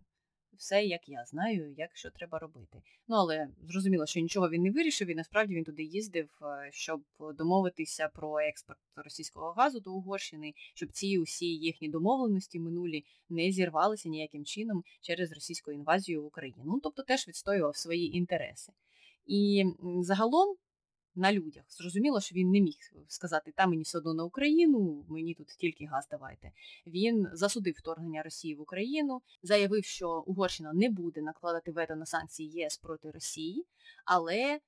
[0.57, 2.81] все, як я знаю, як що треба робити.
[3.07, 7.01] Ну але зрозуміло, що нічого він не вирішив, і насправді він туди їздив, е, щоб
[7.19, 14.09] домовитися про експорт російського газу до Угорщини, щоб ці усі їхні домовленості минулі не зірвалися
[14.09, 16.63] ніяким чином через російську інвазію в Україну.
[16.65, 18.73] Ну тобто теж відстоював свої інтереси.
[19.25, 19.63] І
[20.01, 20.55] загалом
[21.17, 21.63] на людях.
[21.69, 22.75] Зрозуміло, що він не міг
[23.07, 26.51] сказати, та мені все одно на Україну, мені тут тільки газ давайте.
[26.87, 32.49] Він засудив вторгнення Росії в Україну, заявив, що Угорщина не буде накладати вето на санкції
[32.49, 33.65] ЄС проти Росії,
[34.05, 34.59] але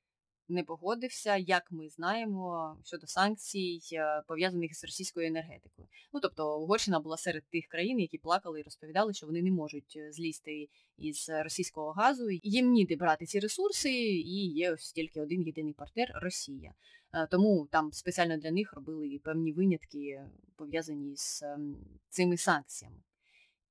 [0.49, 5.87] не погодився, як ми знаємо, щодо санкцій, е, пов'язаних з російською енергетикою.
[6.13, 9.93] Ну тобто Угорщина була серед тих країн, які плакали і розповідали, що вони не можуть
[9.97, 12.29] е, злізти із російського газу.
[12.43, 16.73] Їм ніде брати ці ресурси, і є ось тільки один єдиний партнер Росія.
[17.13, 20.21] Е, тому там спеціально для них робили певні винятки
[20.55, 21.77] пов'язані з ем,
[22.09, 22.97] цими санкціями.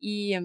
[0.00, 0.40] І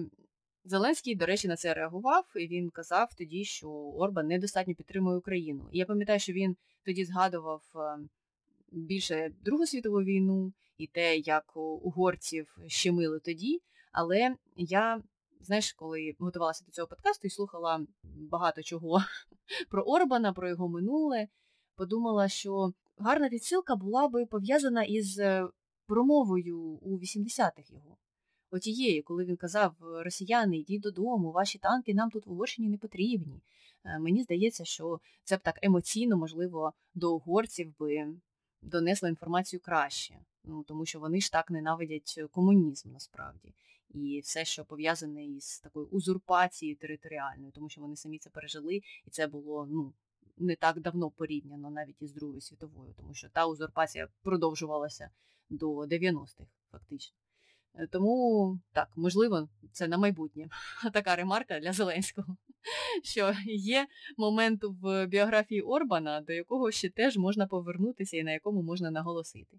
[0.66, 5.68] Зеленський, до речі, на це реагував, і він казав тоді, що Орбан недостатньо підтримує Україну.
[5.72, 7.98] І я пам'ятаю, що він тоді згадував е,
[8.72, 13.62] більше Другу світову війну і те, як угорців щемили тоді.
[13.92, 15.02] Але я,
[15.40, 19.02] знаєш, коли готувалася до цього подкасту і слухала багато чого
[19.70, 21.28] про Орбана, про його минуле,
[21.76, 25.48] подумала, що гарна відсилка була би пов'язана із е,
[25.86, 27.96] промовою у 80-х його
[28.54, 33.40] отією, коли він казав Росіяни, йдіть додому, ваші танки нам тут в Угорщині не потрібні.
[33.84, 38.14] Е, мені здається, що це б так емоційно, можливо, до угорців би
[38.62, 43.54] донесло інформацію краще, ну тому що вони ж так ненавидять комунізм насправді.
[43.94, 49.10] І все, що пов'язане із такою узурпацією територіальною, тому що вони самі це пережили, і
[49.10, 49.92] це було ну
[50.36, 55.10] не так давно порівняно навіть із Другою світовою, тому що та узурпація продовжувалася
[55.50, 57.16] до 90-х, фактично.
[57.74, 60.48] Е, тому так, можливо, це на майбутнє
[60.92, 62.36] така ремарка для Зеленського,
[63.02, 68.62] що є момент в біографії Орбана, до якого ще теж можна повернутися і на якому
[68.62, 69.56] можна наголосити.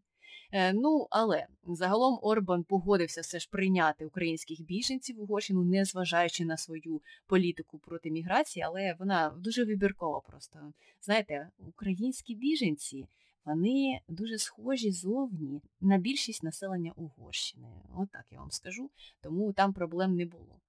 [0.51, 6.57] Е, ну, але загалом Орбан погодився все ж прийняти українських біженців в Угорщину, незважаючи на
[6.57, 10.59] свою політику проти міграції, але вона дуже вибіркова просто.
[11.01, 13.05] Знаєте, українські біженці
[13.45, 17.67] вони дуже схожі зовні на більшість населення Угорщини.
[17.97, 18.89] От так я вам скажу,
[19.21, 20.61] тому там проблем не було.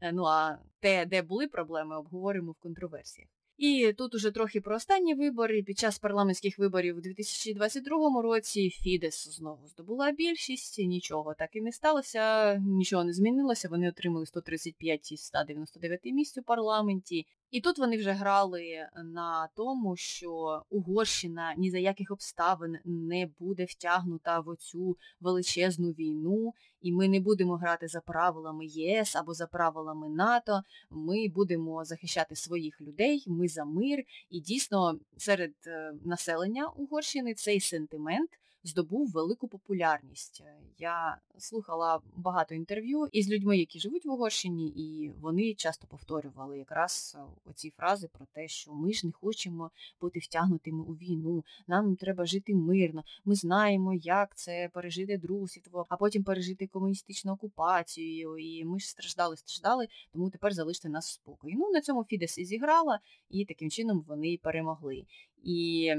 [0.00, 3.28] Е, ну а те, де були проблеми, обговоримо в контроверсіях.
[3.60, 5.62] І тут уже трохи про останні вибори.
[5.62, 11.72] Під час парламентських виборів у 2022 році Фідес знову здобула більшість, нічого так і не
[11.72, 13.68] сталося, нічого не змінилося.
[13.68, 17.26] Вони отримали 135 із 199 місць у парламенті.
[17.50, 23.64] І тут вони вже грали на тому, що Угорщина ні за яких обставин не буде
[23.64, 29.46] втягнута в оцю величезну війну, і ми не будемо грати за правилами ЄС або за
[29.46, 30.62] правилами НАТО.
[30.90, 34.04] Ми будемо захищати своїх людей, ми за мир.
[34.30, 38.30] І дійсно серед е, населення Угорщини цей сентимент
[38.64, 40.42] здобув велику популярність.
[40.78, 47.16] Я слухала багато інтерв'ю із людьми, які живуть в Угорщині, і вони часто повторювали якраз
[47.44, 52.26] оці фрази про те, що ми ж не хочемо бути втягнутими у війну, нам треба
[52.26, 53.04] жити мирно.
[53.24, 58.38] Ми знаємо, як це пережити Другу світову, а потім пережити комуністичну окупацію.
[58.38, 61.54] І ми ж страждали, страждали, тому тепер залиште нас в спокій.
[61.56, 63.00] Ну на цьому Фідес і зіграла,
[63.30, 65.04] і таким чином вони перемогли.
[65.42, 65.94] І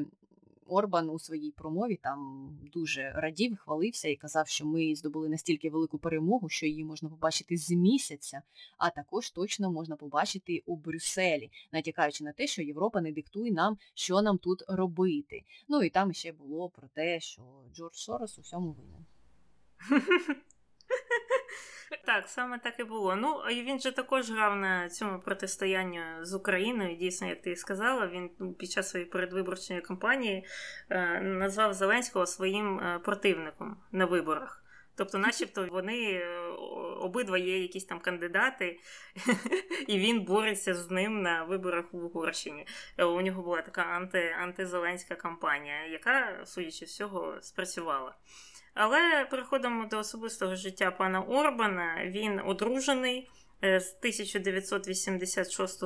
[0.71, 5.97] Орбан у своїй промові там дуже радів, хвалився і казав, що ми здобули настільки велику
[5.97, 8.41] перемогу, що її можна побачити з місяця,
[8.77, 13.77] а також точно можна побачити у Брюсселі, натякаючи на те, що Європа не диктує нам,
[13.93, 15.43] що нам тут робити.
[15.67, 17.41] Ну і там ще було про те, що
[17.73, 19.05] Джордж Сорос у всьому винен.
[21.97, 23.15] Так, саме так і було.
[23.15, 26.95] Ну, і він же також грав на цьому протистоянні з Україною.
[26.95, 30.45] Дійсно, як ти сказала, він ну, під час своєї передвиборчої кампанії
[30.89, 34.63] е, назвав Зеленського своїм е, противником на виборах.
[34.95, 36.37] Тобто, начебто, вони е,
[36.99, 38.79] обидва є якісь там кандидати,
[39.87, 42.67] і він бореться з ним на виборах в Угорщині.
[42.97, 48.15] У нього була така анти, антизеленська кампанія, яка, судячи всього, спрацювала.
[48.73, 52.05] Але переходимо до особистого життя пана Орбана.
[52.05, 53.29] Він одружений
[53.63, 55.83] е, з 1986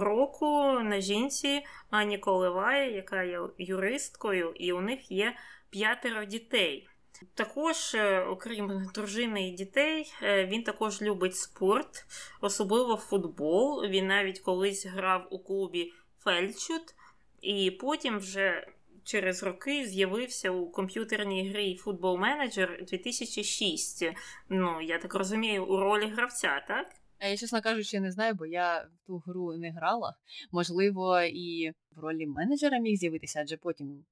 [0.00, 0.46] року
[0.82, 5.36] на жінці Ані Коливає, яка є юристкою, і у них є
[5.70, 6.88] п'ятеро дітей.
[7.34, 12.04] Також, е, окрім дружини і дітей, е, він також любить спорт,
[12.40, 13.86] особливо футбол.
[13.86, 15.92] Він навіть колись грав у клубі
[16.24, 16.94] Фельдшут,
[17.40, 18.66] і потім вже
[19.06, 24.04] через роки з'явився у комп'ютерній грі Football Manager 2006.
[24.48, 26.86] Ну, я так розумію, у ролі гравця, так?
[27.20, 30.14] Я, чесно кажучи, не знаю, бо я в ту гру не грала.
[30.52, 34.04] Можливо, і в ролі менеджера міг з'явитися, адже потім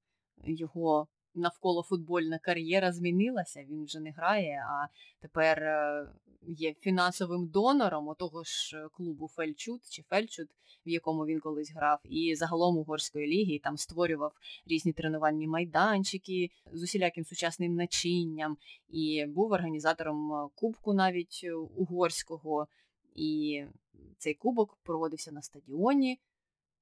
[0.45, 3.65] його навколо футбольна кар'єра змінилася.
[3.71, 4.87] Він вже не грає, а
[5.21, 6.09] тепер е,
[6.49, 10.49] є фінансовим донором отого ж е, клубу Фельчут чи Фельчут,
[10.87, 14.33] в якому він колись грав, і загалом угорської ліги і там створював
[14.67, 18.57] різні тренувальні майданчики з усіляким сучасним начинням,
[18.89, 22.69] і був організатором е, кубку навіть угорського.
[23.15, 23.63] І
[24.19, 26.21] цей кубок проводився на стадіоні,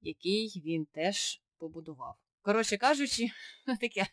[0.03, 2.22] який він теж побудував.
[2.43, 3.31] Коротше кажучи,
[3.81, 4.07] таке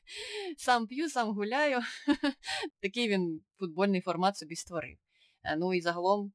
[0.58, 1.82] сам п'ю, сам гуляю.
[2.82, 4.98] Такий він футбольний формат собі створив.
[5.44, 6.32] Е, ну і загалом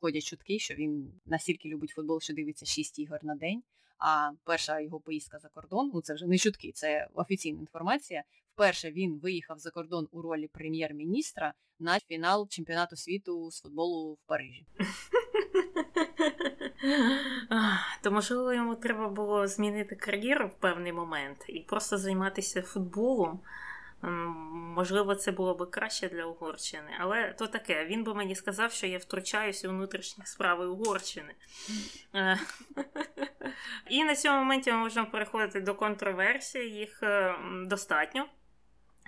[0.00, 3.62] ходять чутки, що він настільки любить футбол, що дивиться 6 ігор на день.
[3.98, 8.24] А перша його поїздка за кордон, ну це вже не чутки, це офіційна інформація.
[8.54, 14.18] Вперше він виїхав за кордон у ролі прем'єр-міністра на фінал чемпіонату світу з футболу в
[14.26, 14.66] Парижі.
[18.02, 23.40] То, можливо, йому треба було змінити кар'єру в певний момент і просто займатися футболом.
[24.52, 27.84] Можливо, це було б краще для Угорщини, але то таке.
[27.84, 31.34] Він би мені сказав, що я втручаюся у внутрішні справи Угорщини.
[33.90, 37.34] І на цьому моменті ми можемо переходити до контроверсії, їх е,
[37.66, 38.26] достатньо.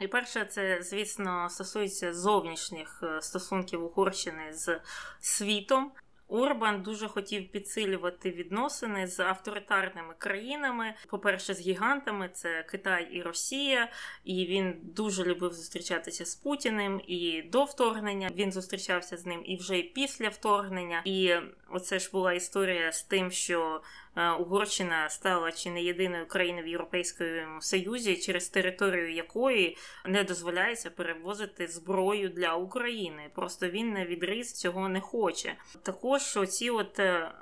[0.00, 4.80] І перше, це, звісно, стосується зовнішніх е, стосунків Угорщини з
[5.20, 5.92] світом.
[6.28, 10.94] Урбан дуже хотів підсилювати відносини з авторитарними країнами.
[11.06, 13.88] По-перше, з гігантами це Китай і Росія,
[14.24, 18.30] і він дуже любив зустрічатися з Путіним і до вторгнення.
[18.34, 21.02] Він зустрічався з ним і вже і після вторгнення.
[21.04, 21.34] І
[21.70, 23.82] оце ж була історія з тим, що
[24.16, 31.66] Угорщина стала чи не єдиною країною в Європейському Союзі, через територію якої не дозволяється перевозити
[31.66, 33.30] зброю для України.
[33.34, 35.56] Просто він на відріз цього не хоче.
[35.82, 37.32] Також оці от е,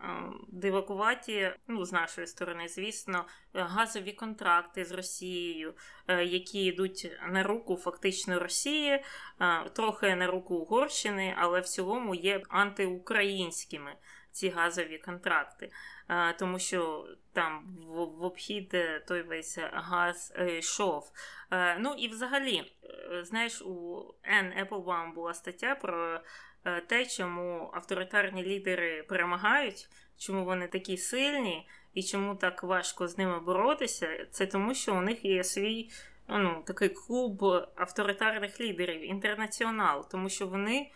[0.49, 5.75] дивакуваті, ну з нашої сторони, звісно, газові контракти з Росією,
[6.09, 9.03] е, які йдуть на руку фактично Росії,
[9.73, 13.97] трохи на руку Угорщини, але в цілому є антиукраїнськими
[14.37, 15.71] ці газові контракти
[16.39, 21.13] тому що там в, обхід е, той весь газ е, йшов.
[21.51, 22.73] Е, ну і взагалі,
[23.23, 24.05] знаєш, у
[24.43, 24.67] N.
[24.67, 26.21] Applebaum була стаття про
[26.87, 33.41] те, чому авторитарні лідери перемагають, чому вони такі сильні і чому так важко з ними
[33.41, 34.27] боротися.
[34.31, 35.91] Це тому, що у них є свій.
[36.29, 37.43] Ну, такий клуб
[37.77, 40.93] авторитарних лідерів, інтернаціонал, тому що вони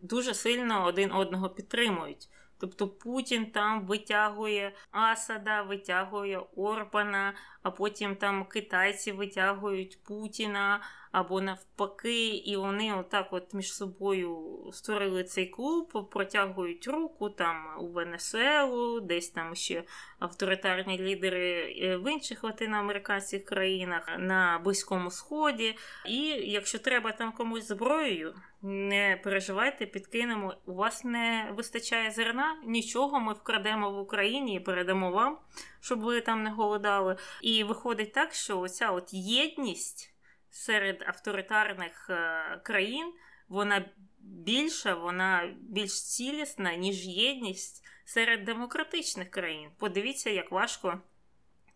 [0.00, 2.28] дуже сильно один одного підтримують.
[2.58, 10.80] Тобто Путін там витягує Асада, витягує Орбана, а потім там китайці витягують Путіна
[11.12, 17.86] або навпаки, і вони отак от між собою створили цей клуб, протягують руку там у
[17.86, 19.84] Венесуелу, десь там ще
[20.18, 25.76] авторитарні лідери е, в інших латиноамериканських країнах на Близькому Сході.
[26.06, 30.54] І якщо треба там комусь зброєю, не переживайте, підкинемо.
[30.66, 35.38] У вас не вистачає зерна, нічого ми вкрадемо в Україні і передамо вам,
[35.80, 37.16] щоб ви там не голодали.
[37.48, 40.14] І виходить так, що оця от єдність
[40.50, 43.12] серед авторитарних е, країн
[43.48, 43.84] вона
[44.18, 49.70] більша, вона більш цілісна, ніж єдність серед демократичних країн.
[49.78, 51.00] Подивіться, як важко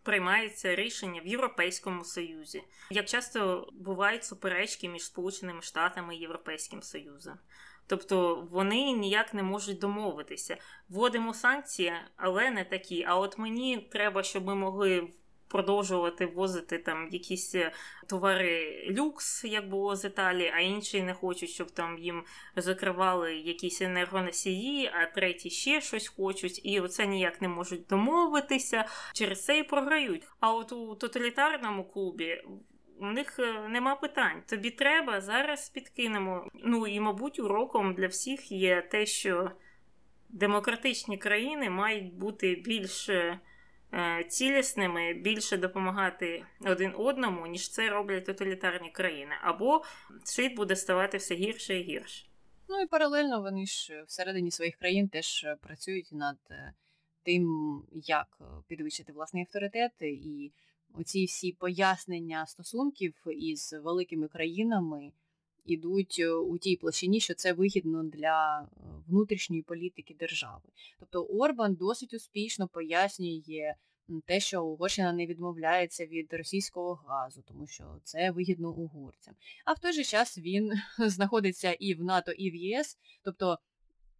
[0.03, 2.63] приймається рішення в Європейському Союзі.
[2.89, 7.33] Як часто бувають суперечки між Сполученими Штатами і Європейським Союзом.
[7.87, 10.57] Тобто вони ніяк не можуть домовитися.
[10.89, 13.05] Вводимо санкції, але не такі.
[13.07, 15.09] А от мені треба, щоб ми могли
[15.53, 17.71] продовжувати ввозити там якісь е,
[18.07, 22.23] товари люкс, як було з Італії, а інші не хочуть, щоб там їм
[22.55, 28.85] закривали якісь енергоносії, а треті ще щось хочуть, і оце ніяк не можуть домовитися.
[29.13, 30.23] Через це і програють.
[30.39, 32.43] А от у тоталітарному клубі.
[32.99, 34.41] У них е, нема питань.
[34.49, 36.47] Тобі треба зараз підкинемо.
[36.53, 39.51] Ну і, мабуть, уроком для всіх є те, що
[40.29, 43.39] демократичні країни мають бути більш Е,
[44.27, 49.83] цілісними, більше допомагати один одному, ніж це роблять тоталітарні країни, або
[50.23, 52.25] світ буде ставати все гірше і гірше.
[52.69, 56.73] Ну і паралельно вони ж всередині своїх країн теж працюють над е,
[57.23, 60.51] тим, як підвищити власний авторитет, і
[60.93, 65.11] оці всі пояснення стосунків із великими країнами
[65.65, 68.65] ідуть е, у тій площині, що це вигідно для е,
[69.07, 70.61] внутрішньої політики держави.
[70.99, 73.75] Тобто Орбан досить успішно пояснює
[74.25, 79.33] те, що Угорщина не відмовляється від російського газу, тому що це вигідно угорцям.
[79.65, 82.97] А в той же час він знаходиться і в НАТО, і в ЄС.
[83.23, 83.59] тобто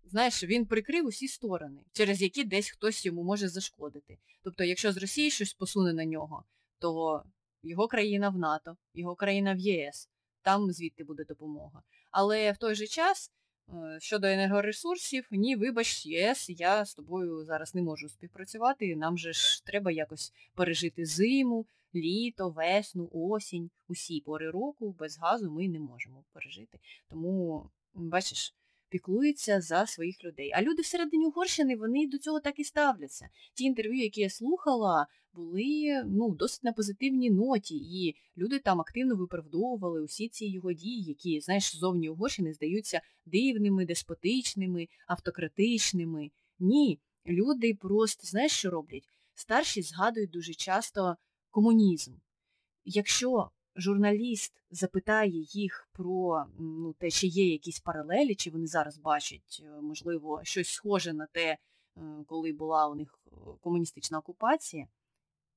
[0.06, 4.18] Знаєш, він прикрив усі сторони, через які десь хтось йому може зашкодити.
[4.44, 6.44] Тобто, якщо з Росії щось посуне на нього,
[6.80, 7.24] то
[7.64, 10.10] його країна в НАТО, його країна в ЄС
[10.44, 11.82] там звідти буде допомога.
[12.12, 13.32] Але в той же час,
[13.70, 18.96] е, щодо енергоресурсів, ні, вибач, ЄС, я з тобою зараз не можу співпрацювати.
[18.96, 21.66] Нам же ж треба якось пережити зиму,
[21.96, 26.80] літо, весну, осінь, усі пори року без газу ми не можемо пережити.
[27.10, 28.56] Тому, бачиш,
[28.94, 30.52] піклується за своїх людей.
[30.56, 33.30] А люди всередині Угорщини вони до цього так і ставляться.
[33.54, 39.16] Ті інтерв'ю, які я слухала, були ну, досить на позитивній ноті, і люди там активно
[39.16, 46.32] виправдовували усі ці його дії, які, знаєш, зовні Угорщини здаються дивними, деспотичними, автократичними.
[46.60, 49.08] Ні, люди просто, знаєш, що роблять?
[49.36, 51.16] Старші згадують дуже часто
[51.50, 52.14] комунізм.
[52.86, 59.64] Якщо журналіст запитає їх про ну, те, чи є якісь паралелі, чи вони зараз бачать,
[59.64, 61.58] е, можливо, щось схоже на те, е,
[62.28, 63.30] коли була у них е,
[63.62, 64.88] комуністична окупація,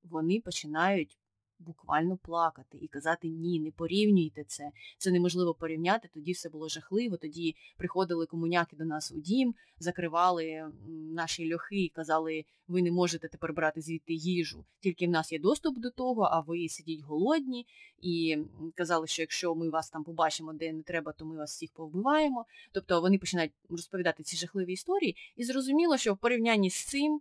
[0.03, 1.19] вони починають
[1.59, 4.71] буквально плакати і казати ні, не порівнюйте це.
[4.99, 10.73] Це неможливо порівняти, тоді все було жахливо, тоді приходили комуняки до нас у дім, закривали
[11.13, 15.39] наші льохи і казали, ви не можете тепер брати звідти їжу, тільки в нас є
[15.39, 17.67] доступ до того, а ви сидіть голодні.
[18.03, 18.39] І
[18.75, 22.47] казали, що якщо ми вас там побачимо, де не треба, то ми вас всіх повбиваємо.
[22.73, 27.21] Тобто вони починають розповідати ці жахливі історії, і зрозуміло, що в порівнянні з цим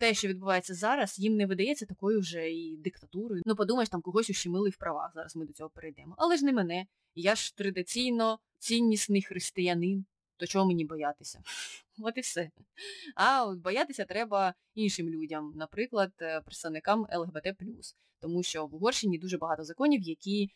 [0.00, 3.42] те, що відбувається зараз, їм не видається такою вже і диктатурою.
[3.46, 5.10] Ну, подумаєш, там когось ущемили в правах.
[5.14, 6.14] Зараз ми до цього перейдемо.
[6.18, 6.86] Але ж не мене.
[7.14, 10.04] Я ж традиційно ціннісний християнин.
[10.36, 11.42] То чого мені боятися?
[12.02, 12.50] От і все.
[13.14, 17.56] А от боятися треба іншим людям, наприклад, е, представникам ЛГБТ.
[18.20, 20.50] Тому що в Угорщині дуже багато законів, які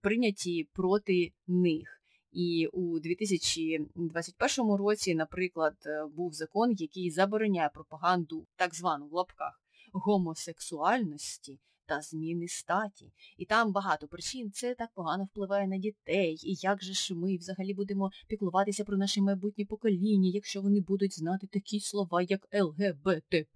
[0.00, 2.03] прийняті проти них.
[2.34, 9.60] І у 2021 році, наприклад, е, був закон, який забороняє пропаганду так звану в лапках
[9.92, 13.12] гомосексуальності та зміни статі.
[13.36, 16.38] І там багато причин це так погано впливає на дітей.
[16.42, 21.18] І як же ж ми взагалі будемо піклуватися про наше майбутнє покоління, якщо вони будуть
[21.18, 23.46] знати такі слова, як ЛГБТ.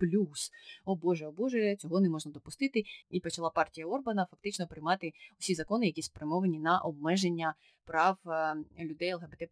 [0.84, 2.84] О Боже, о Боже, цього не можна допустити.
[3.10, 7.54] І почала партія Орбана фактично приймати усі закони, які спрямовані на обмеження
[7.84, 9.42] прав е, людей ЛГБТ.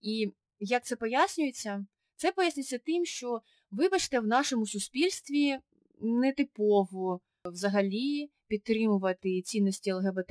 [0.00, 1.86] І як це пояснюється?
[2.16, 3.40] Це пояснюється тим, що,
[3.70, 5.58] вибачте, в нашому суспільстві
[6.00, 10.30] нетипово взагалі підтримувати цінності ЛГБТ+,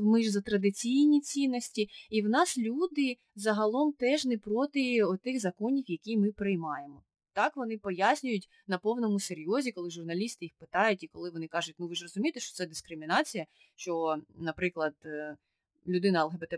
[0.00, 5.84] ми ж за традиційні цінності, і в нас люди загалом теж не проти тих законів,
[5.86, 7.02] які ми приймаємо.
[7.32, 11.88] Так вони пояснюють на повному серйозі, коли журналісти їх питають, і коли вони кажуть, ну
[11.88, 13.46] ви ж розумієте, що це дискримінація,
[13.76, 15.36] що, наприклад, е,
[15.88, 16.54] людина ЛГБТ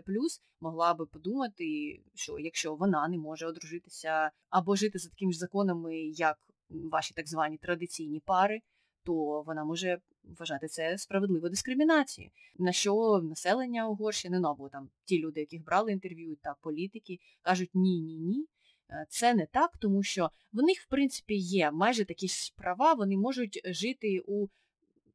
[0.61, 5.97] могла би подумати, що якщо вона не може одружитися або жити за такими ж законами,
[5.97, 6.37] як
[6.69, 8.61] ваші так звані традиційні пари,
[9.03, 12.31] то вона може вважати це справедливо дискримінацією.
[12.57, 17.69] На що населення Угорщини, ну або там ті люди, яких брали інтерв'ю, та політики, кажуть
[17.73, 18.47] ні, ні, ні.
[18.89, 22.93] Е, це не так, тому що в них, в принципі, є майже такі ж права,
[22.93, 24.47] вони можуть жити у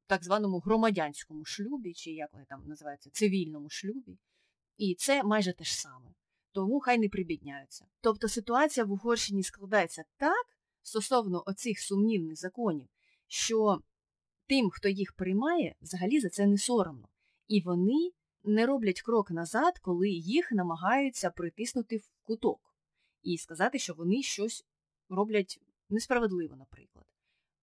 [0.06, 4.18] так званому громадянському шлюбі, чи як вони там називаються, цивільному шлюбі.
[4.76, 6.14] І це майже те ж саме.
[6.52, 7.86] Тому хай не прибідняються.
[8.00, 10.46] Тобто ситуація в Угорщині складається так
[10.82, 12.88] стосовно оцих сумнівних законів,
[13.28, 13.80] що
[14.46, 17.08] тим, хто їх приймає, взагалі за це не соромно.
[17.48, 18.10] І вони
[18.44, 22.60] не роблять крок назад, коли їх намагаються притиснути в куток
[23.22, 24.64] і сказати, що вони щось
[25.08, 25.60] роблять
[25.90, 27.06] несправедливо, наприклад.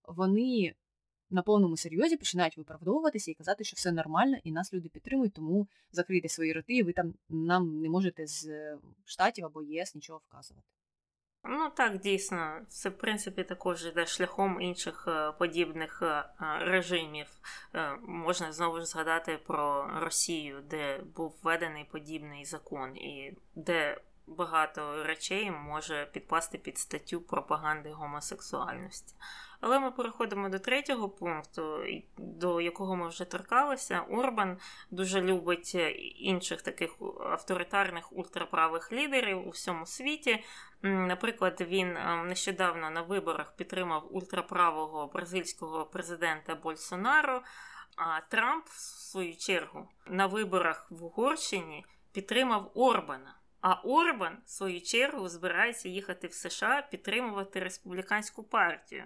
[0.03, 0.75] Вони
[1.29, 5.67] на повному серйозі починають виправдовуватися і казати, що все нормально, і нас люди підтримують, тому
[5.91, 8.47] закрийте свої роти, і ви там нам не можете з
[9.05, 10.67] штатів або ЄС нічого вказувати.
[11.47, 16.23] Ну так, дійсно, це в принципі також йде шляхом інших е, подібних е,
[16.59, 17.27] режимів.
[17.75, 25.03] Е, можна знову ж згадати про Росію, де був введений подібний закон, і де багато
[25.03, 29.15] речей може підпасти під статтю пропаганди гомосексуальності.
[29.61, 31.83] Але ми переходимо до третього пункту,
[32.17, 34.01] до якого ми вже торкалися.
[34.09, 34.57] Орбан
[34.91, 35.75] дуже любить
[36.19, 36.91] інших таких
[37.31, 40.43] авторитарних ультраправих лідерів у всьому світі.
[40.81, 47.41] Наприклад, він нещодавно на виборах підтримав ультраправого бразильського президента Больсонаро.
[47.95, 53.35] А Трамп, в свою чергу, на виборах в Угорщині підтримав Орбана.
[53.61, 59.03] А Орбан, в свою чергу, збирається їхати в США підтримувати республіканську партію.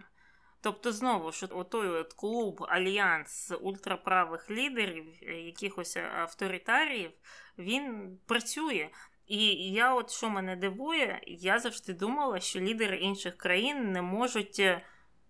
[0.61, 7.11] Тобто, знову ж отой от клуб альянс ультраправих лідерів, е, якихось авторитаріїв,
[7.57, 8.89] він працює.
[9.27, 14.59] І я, от що мене дивує, я завжди думала, що лідери інших країн не можуть
[14.59, 14.81] е,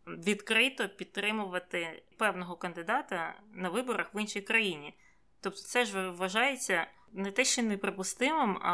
[0.08, 4.98] відкрито підтримувати певного кандидата на виборах в іншій країні.
[5.42, 8.72] Тобто, це ж вважається не те, що неприпустимим, а,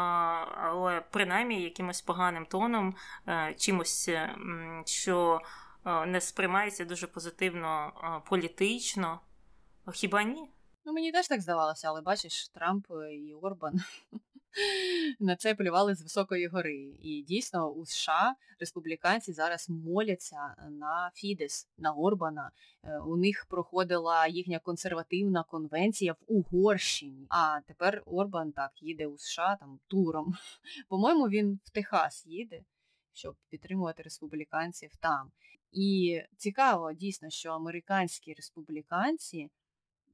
[0.56, 2.94] але принаймні якимось поганим тоном,
[3.28, 4.10] е, чимось,
[4.84, 5.40] що
[6.06, 7.92] не сприймається дуже позитивно
[8.28, 9.20] політично.
[9.92, 10.50] Хіба ні?
[10.84, 13.80] Ну, мені теж так здавалося, але бачиш, Трамп і Орбан
[15.20, 16.76] на це полювали з високої гори.
[17.02, 22.50] І дійсно у США республіканці зараз моляться на Фідес, на Орбана.
[22.82, 27.26] Е, у них проходила їхня консервативна конвенція в Угорщині.
[27.28, 30.34] А тепер Орбан так їде у США там туром.
[30.88, 32.64] По-моєму, він в Техас їде,
[33.12, 35.30] щоб підтримувати республіканців там.
[35.76, 39.50] І цікаво дійсно, що американські республіканці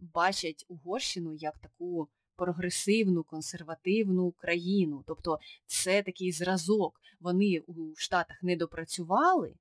[0.00, 5.04] бачать Угорщину як таку прогресивну, консервативну країну.
[5.06, 7.00] Тобто це такий зразок.
[7.20, 9.54] Вони у Штатах не допрацювали,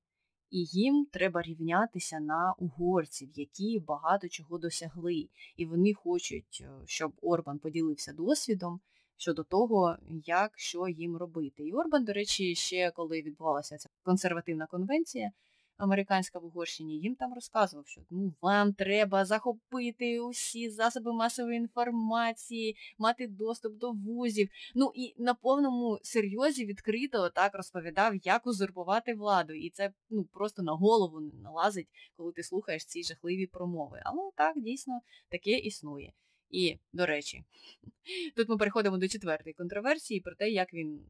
[0.50, 5.28] і їм треба рівнятися на угорців, які багато чого досягли.
[5.56, 8.80] І вони хочуть, е, щоб Орбан поділився досвідом
[9.16, 11.62] щодо того, як що їм робити.
[11.62, 15.32] І Орбан, до речі, ще коли відбувалася ця консервативна конвенція
[15.76, 22.76] американська в Угорщині, їм там розказував, що ну, вам треба захопити усі засоби масової інформації,
[22.98, 24.48] мати доступ до вузів.
[24.74, 29.52] Ну і на повному серйозі відкрито так розповідав, як узурпувати владу.
[29.52, 34.02] І це ну, просто на голову налазить, коли ти слухаєш ці жахливі промови.
[34.04, 36.12] Але так, дійсно, таке існує.
[36.50, 37.44] І, до речі,
[38.36, 41.00] тут ми переходимо до четвертої контроверсії про те, як він,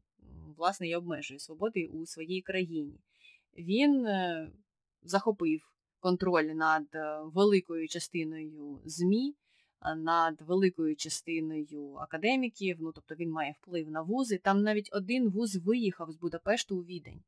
[0.57, 2.99] власне, і обмежує свободи у своїй країні
[3.57, 4.51] він е,
[5.03, 5.61] захопив
[5.99, 9.35] контроль над е, великою частиною ЗМІ,
[9.97, 14.37] над великою частиною академіків, ну тобто він має вплив на вузи.
[14.37, 17.23] Там навіть один вуз виїхав з Будапешту у Відень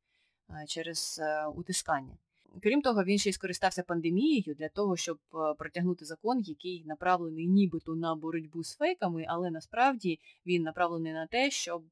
[0.50, 1.22] е, через
[1.56, 2.18] утискання.
[2.64, 5.20] Крім того, він ще й скористався пандемією для того, щоб
[5.58, 11.52] протягнути закон, який направлений нібито на боротьбу з фейками, але насправді він направлений на те,
[11.52, 11.84] щоб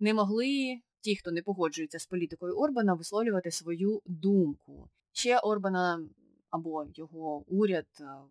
[0.00, 4.88] не могли ті, хто не погоджується з політикою Орбана, висловлювати свою думку.
[5.12, 6.08] Ще Орбана
[6.50, 7.86] або його уряд,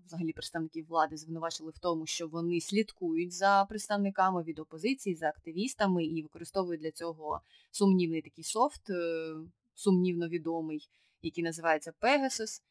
[0.06, 6.06] взагалі представників влади, звинувачили в тому, що вони слідкують за представниками від опозиції, за активістами
[6.06, 7.42] і використовують для цього
[7.72, 9.34] сумнівний такий софт, е,
[9.74, 10.90] сумнівно відомий,
[11.22, 12.62] який називається Pegasus.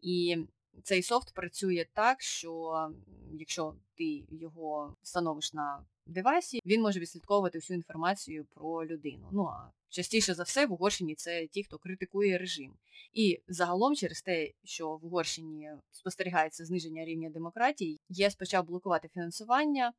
[0.00, 0.36] І
[0.82, 2.90] цей софт працює так, що
[3.32, 9.28] якщо ти його встановиш на девайсі, він може відслідковувати всю інформацію про людину.
[9.32, 12.72] Ну а частіше за все в Угорщині це ті, хто критикує режим.
[13.12, 19.92] І загалом, через те, що в Угорщині спостерігається зниження рівня демократії, ЄС почав блокувати фінансування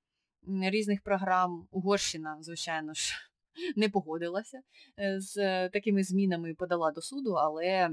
[0.48, 1.68] різних програм.
[1.72, 3.31] Угорщина, звичайно ж.
[3.76, 4.62] Не погодилася
[5.00, 7.90] е, з такими змінами, подала до суду, але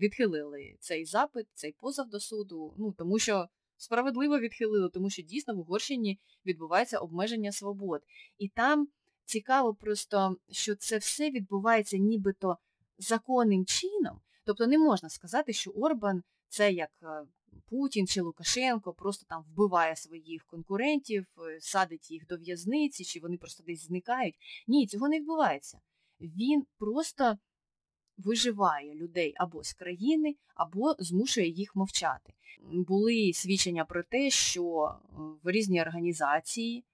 [0.00, 5.54] відхилили цей запит, цей позов до суду, ну тому що справедливо відхилили, тому що дійсно
[5.54, 8.02] в Угорщині відбувається обмеження свобод.
[8.38, 8.88] І там
[9.24, 12.56] цікаво просто, що це все відбувається нібито
[12.98, 14.20] законним чином.
[14.44, 17.06] Тобто не можна сказати, що Орбан це як е,
[17.68, 23.36] Путін чи Лукашенко просто там вбиває своїх конкурентів, е, садить їх до в'язниці, чи вони
[23.36, 24.34] просто десь зникають.
[24.66, 25.80] Ні, цього не відбувається.
[26.20, 27.38] Він просто
[28.16, 32.32] виживає людей або з країни, або змушує їх мовчати.
[32.72, 34.94] Були свідчення про те, що
[35.42, 36.84] в різні організації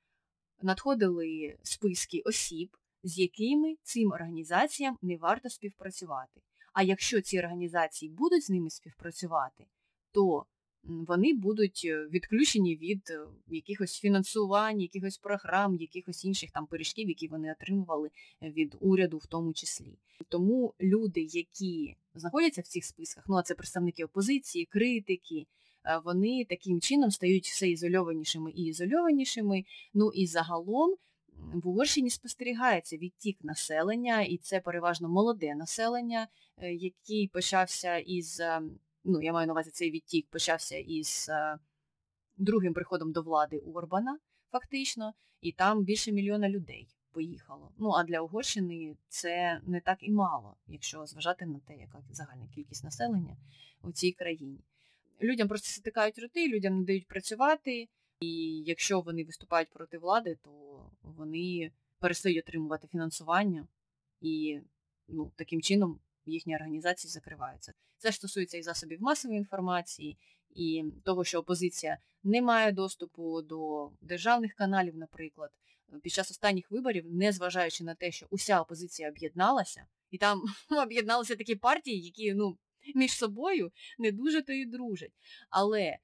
[0.62, 6.40] надходили списки осіб, з якими цим організаціям не варто співпрацювати.
[6.72, 9.66] А якщо ці організації будуть з ними співпрацювати,
[10.12, 10.46] то
[10.88, 17.28] вони будуть е, відключені від е, якихось фінансувань, якихось програм, якихось інших там пиріжків, які
[17.28, 18.10] вони отримували
[18.42, 19.98] е, від уряду в тому числі.
[20.28, 25.46] Тому люди, які знаходяться в цих списках, ну а це представники опозиції, критики,
[26.04, 29.64] вони таким чином стають все ізольованішими і ізольованішими.
[29.94, 30.94] Ну і загалом
[31.54, 36.28] в Угорщині спостерігається відтік населення, і це переважно молоде населення,
[36.62, 41.58] який почався із ем, ну я маю на увазі цей відтік почався із е,
[42.36, 44.18] другим приходом до влади Орбана,
[44.52, 47.72] фактично, і там більше мільйона людей поїхало.
[47.78, 52.46] Ну а для Угорщини це не так і мало, якщо зважати на те, яка загальна
[52.54, 53.36] кількість населення
[53.82, 54.60] у цій країні.
[55.22, 57.88] Людям просто стикають роти, людям не дають працювати,
[58.20, 60.50] і якщо вони виступають проти влади, то
[61.02, 63.68] вони перестають отримувати фінансування
[64.20, 64.60] і
[65.08, 67.72] ну, таким чином їхні організації закриваються.
[67.98, 70.18] Це ж стосується і засобів масової інформації,
[70.54, 75.50] і того, що опозиція не має доступу до державних каналів, наприклад.
[76.02, 80.42] Під час останніх виборів, незважаючи на те, що уся опозиція об'єдналася, і там
[80.82, 82.58] об'єдналися такі партії, які ну,
[82.94, 85.12] між собою не дуже то і дружать.
[85.50, 85.98] Але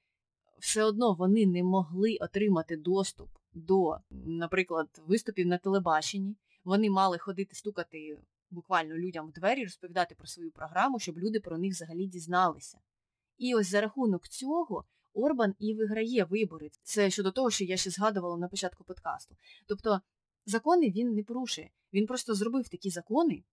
[0.59, 6.35] все одно вони не могли отримати доступ до, наприклад, виступів на телебаченні.
[6.63, 8.17] Вони мали ходити стукати
[8.55, 12.79] буквально людям в двері розповідати про свою програму, щоб люди про них взагалі дізналися.
[13.37, 16.69] І ось за рахунок цього Орбан і виграє вибори.
[16.83, 19.35] Це щодо того, що я ще згадувала на початку подкасту.
[19.67, 20.01] Тобто
[20.45, 21.69] закони він не порушує.
[21.93, 23.43] Він просто зробив такі закони,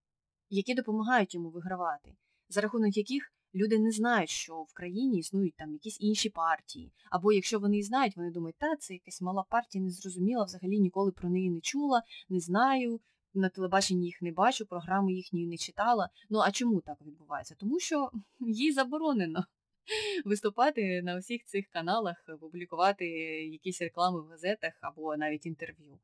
[0.51, 2.17] які допомагають йому вигравати,
[2.49, 6.93] за рахунок яких люди не знають, що в країні існують там якісь інші партії.
[7.11, 10.81] Або якщо вони і знають, вони думають, та це якась мала партія, не зрозуміла, взагалі
[10.81, 13.01] ніколи про неї не чула, не знаю,
[13.35, 16.09] на телебаченні їх не бачу, програми їхньої не читала.
[16.31, 17.55] Ну а чому так відбувається?
[17.59, 18.11] Тому що
[18.41, 19.45] їй заборонено
[20.25, 23.07] виступати на усіх цих каналах, публікувати
[23.45, 25.99] якісь реклами в газетах або навіть інтерв'ю.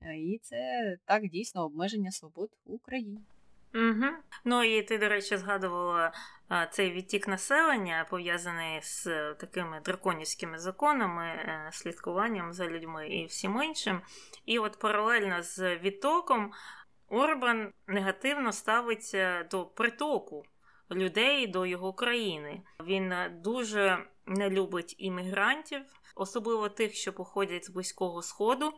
[0.00, 0.58] Е, і це
[1.04, 3.20] так дійсно обмеження свобод в Україні.
[3.74, 4.06] Угу.
[4.44, 6.12] Ну і ти, до речі, згадувала
[6.48, 9.04] а, цей відтік населення, пов'язаний з
[9.34, 14.02] такими драконівськими законами, е, слідкуванням за людьми і всім іншим.
[14.46, 16.52] І от паралельно з відтоком
[17.08, 20.44] Орбан негативно ставиться до притоку
[20.90, 22.62] людей до його країни.
[22.84, 25.82] Він дуже не любить іммігрантів,
[26.14, 28.72] особливо тих, що походять з близького сходу.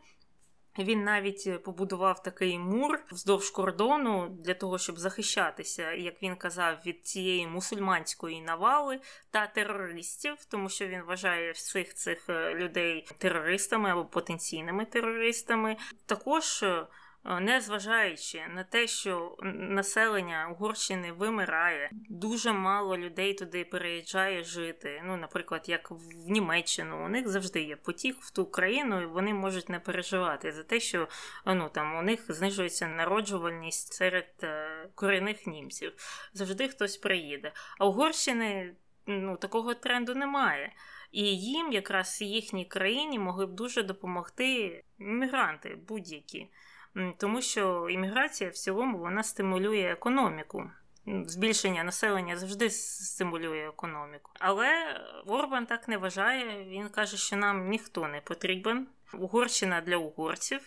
[0.78, 7.06] Він навіть побудував такий мур вздовж кордону для того, щоб захищатися, як він казав, від
[7.06, 9.00] цієї мусульманської навали
[9.30, 15.76] та терористів, тому що він вважає всіх цих е, людей терористами або потенційними терористами.
[16.06, 16.86] Також е, Е,
[17.24, 25.02] незважаючи на те, що населення Угорщини вимирає, дуже мало людей туди переїжджає жити.
[25.04, 29.34] Ну, наприклад, як в Німеччину, у них завжди є потік в ту країну, і вони
[29.34, 31.08] можуть не переживати за те, що
[31.46, 35.92] ну там у них знижується народжувальність серед е, корінних німців.
[36.32, 37.52] Завжди хтось приїде.
[37.78, 38.74] А Угорщини
[39.06, 40.72] ну, такого тренду немає.
[41.12, 46.50] І їм, якраз їхній країні, могли б дуже допомогти мігранти будь-які
[47.18, 50.70] тому що імміграція в цілому вона стимулює економіку.
[51.07, 54.30] Збільшення населення завжди стимулює економіку.
[54.40, 56.64] Але Орбан так не вважає.
[56.64, 58.86] Він каже, що нам ніхто не потрібен.
[59.14, 60.61] Угорщина для угорців.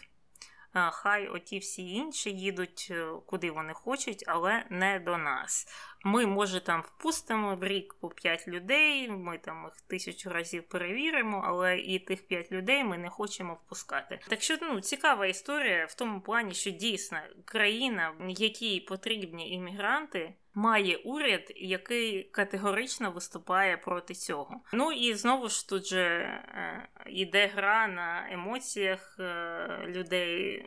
[0.91, 5.67] Хай оті всі інші їдуть е, куди вони хочуть, але не до нас.
[6.03, 11.43] Ми, може, там впустимо в рік по 5 людей, ми там їх тисячу разів перевіримо,
[11.45, 14.19] але і тих 5 людей ми не хочемо впускати.
[14.27, 20.97] Так що ну, цікава історія в тому плані, що дійсно країна, якій потрібні іммігранти, має
[20.97, 24.61] уряд, який категорично виступає проти цього.
[24.73, 30.65] Ну і знову ж тут же е, іде гра на емоціях е, людей,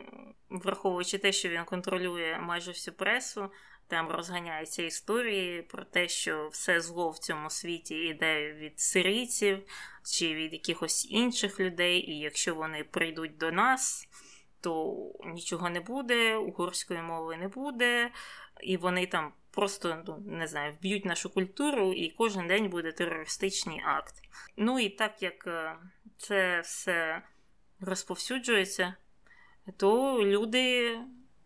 [0.49, 3.51] враховуючи те, що він контролює майже всю пресу.
[3.91, 9.59] Там розганяються історії про те, що все зло в цьому світі йде від сирійців
[10.03, 14.07] чи від якихось інших людей, і якщо вони прийдуть до нас,
[14.61, 18.11] то нічого не буде, угорської мови не буде,
[18.61, 23.81] і вони там просто ну, не знаю, вб'ють нашу культуру, і кожен день буде терористичний
[23.85, 24.13] акт.
[24.57, 25.75] Ну і так як е,
[26.17, 27.21] це все
[27.79, 28.95] розповсюджується,
[29.77, 30.97] то люди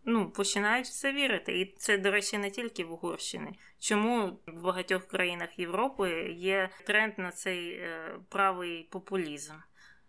[0.06, 1.60] ну, починають в це вірити.
[1.60, 3.58] І це, до речі, не тільки в Угорщині.
[3.78, 9.54] Чому в багатьох країнах Європи є тренд на цей е, правий популізм?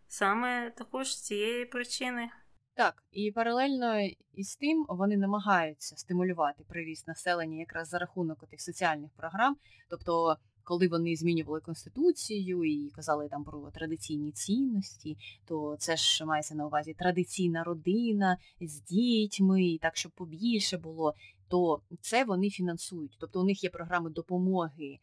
[0.08, 2.30] Саме також з цієї причини.
[2.76, 4.00] Так, і паралельно
[4.34, 9.56] із тим вони намагаються стимулювати приріст населення якраз за рахунок тих соціальних програм.
[9.90, 10.38] Тобто,
[10.68, 16.66] коли вони змінювали конституцію і казали там про традиційні цінності, то це ж мається на
[16.66, 21.14] увазі традиційна родина з дітьми, і так щоб побільше було,
[21.48, 23.18] то це вони фінансують.
[23.20, 25.00] Тобто у них є програми допомоги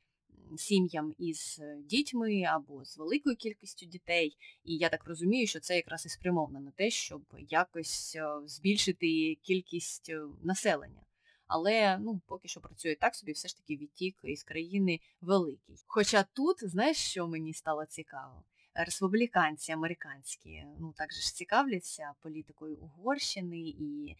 [0.56, 4.36] сім'ям із е, дітьми або з великою кількістю дітей.
[4.64, 9.38] І я так розумію, що це якраз і спрямовано на те, щоб якось е, збільшити
[9.42, 11.02] кількість е, населення.
[11.46, 15.76] Але ну, поки що працює так собі, все ж таки відтік із країни великий.
[15.86, 18.44] Хоча тут, знаєш, що мені стало цікаво?
[18.74, 24.16] Республіканці американські ну також ж цікавляться політикою Угорщини і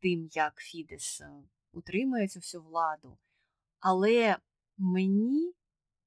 [0.00, 1.22] тим, як Фідес
[1.72, 3.18] утримує цю всю владу.
[3.80, 4.36] Але
[4.78, 5.54] Мені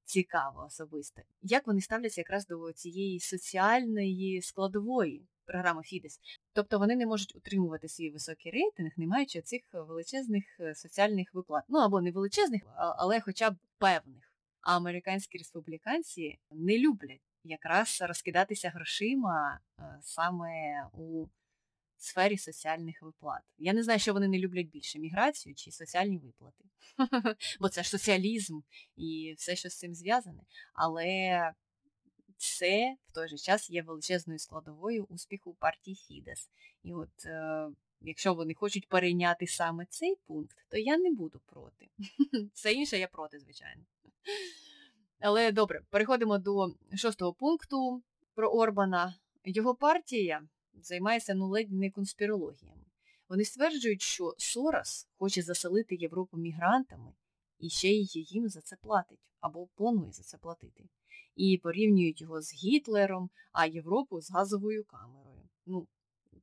[0.04, 6.20] цікаво особисто, як вони ставляться якраз до цієї соціальної складової програми Фідес.
[6.52, 11.64] Тобто вони не можуть утримувати свій високий рейтинг, не маючи цих величезних е, соціальних виплат.
[11.68, 14.34] Ну або не величезних, але хоча б певних.
[14.60, 20.48] А американські республіканці не люблять якраз розкидатися грошима е, саме
[20.92, 21.26] у
[21.96, 23.42] сфері соціальних виплат.
[23.58, 26.64] Я не знаю, що вони не люблять більше міграцію чи соціальні виплати.
[27.60, 28.60] Бо це ж соціалізм
[28.96, 30.42] і все, що з цим зв'язане.
[30.74, 31.52] Але
[32.38, 36.48] це в той же час є величезною складовою успіху партії Фідес.
[36.82, 37.68] І от е,
[38.00, 41.88] якщо вони хочуть перейняти саме цей пункт, то я не буду проти.
[42.54, 43.82] Все інше я проти, звичайно.
[45.20, 48.02] Але добре, переходимо до шостого пункту
[48.34, 49.14] про Орбана.
[49.44, 50.42] Його партія
[50.74, 52.84] займається ну ледь не конспірологіями.
[53.28, 57.12] Вони стверджують, що Сорос хоче заселити Європу мігрантами
[57.58, 60.84] і ще й їм за це платить або планує за це платити.
[61.38, 65.48] І порівнюють його з Гітлером, а Європу з газовою камерою.
[65.66, 65.86] Ну,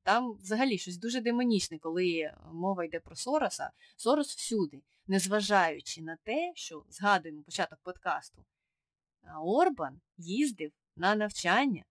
[0.03, 3.71] Там взагалі щось дуже демонічне, коли мова йде про Сороса.
[3.95, 8.45] Сорос всюди, незважаючи на те, що згадуємо початок подкасту,
[9.43, 11.83] Орбан їздив на навчання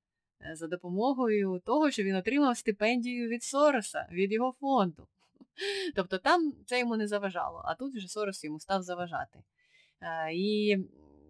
[0.51, 5.09] Е, за допомогою того, що він отримав стипендію від Сороса, від його фонду.
[5.97, 9.39] Тобто там це йому не заважало, а тут вже Сорос йому став заважати.
[10.01, 10.79] Е, і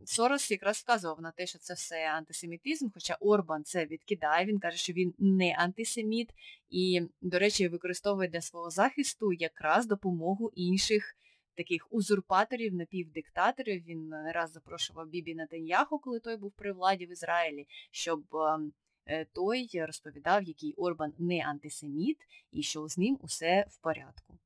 [0.07, 4.77] Сорос якраз вказував на те, що це все антисемітизм, хоча Орбан це відкидає, він каже,
[4.77, 6.31] що він не антисеміт
[6.71, 11.17] і, до речі, використовує для свого захисту якраз допомогу інших
[11.55, 13.85] таких узурпаторів, напівдиктаторів.
[13.85, 18.73] Він не раз запрошував Бібі Натаньяху, коли той був при владі в Ізраїлі, щоб ем,
[19.07, 22.19] Е, той розповідав, який Орбан не антисеміт
[22.53, 24.39] і що з ним усе в порядку.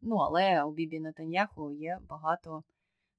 [0.00, 2.64] Ну, але у Бібі Натаньяху є багато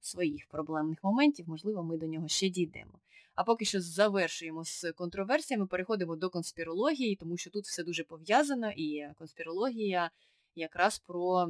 [0.00, 3.00] своїх проблемних моментів, можливо, ми до нього ще дійдемо.
[3.34, 8.70] А поки що завершуємо з контроверсіями, переходимо до конспірології, тому що тут все дуже пов'язано,
[8.70, 10.10] і конспірологія
[10.54, 11.48] якраз про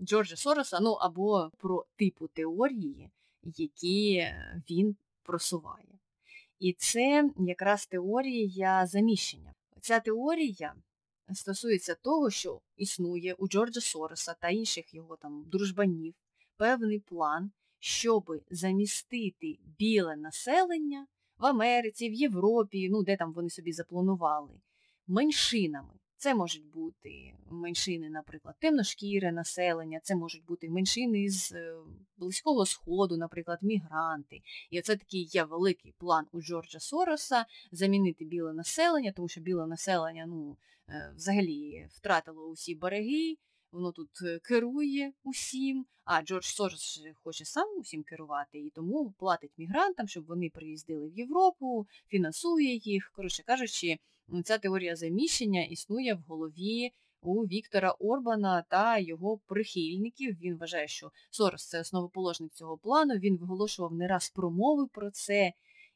[0.00, 3.10] Джорджа Сороса, ну або про типу теорії,
[3.42, 4.26] які
[4.70, 5.98] він просуває.
[6.58, 9.54] І це якраз теорія заміщення.
[9.80, 10.74] Ця теорія
[11.34, 16.14] стосується того, що існує у Джорджа Сороса та інших його там дружбанів
[16.56, 17.50] певний план,
[17.86, 21.06] щоб замістити біле населення
[21.38, 24.60] в Америці, в Європі, ну де там вони собі запланували,
[25.06, 25.94] меншинами.
[26.16, 31.74] Це можуть бути меншини, наприклад, темношкіре населення, це можуть бути меншини з е,
[32.16, 34.40] Близького Сходу, наприклад, мігранти.
[34.70, 39.66] І оце такий є великий план у Джорджа Сороса замінити біле населення, тому що біле
[39.66, 40.56] населення ну,
[40.88, 43.36] е, взагалі втратило усі береги,
[43.72, 49.52] воно тут е, керує усім, а Джордж Сорос хоче сам усім керувати і тому платить
[49.56, 53.12] мігрантам, щоб вони приїздили в Європу, фінансує їх.
[53.16, 53.98] Коротше кажучи,
[54.44, 56.92] ця теорія заміщення існує в голові
[57.22, 60.36] у Віктора Орбана та його прихильників.
[60.40, 63.14] Він вважає, що Сорос це основоположник цього плану.
[63.14, 65.52] Він виголошував не раз промови про це.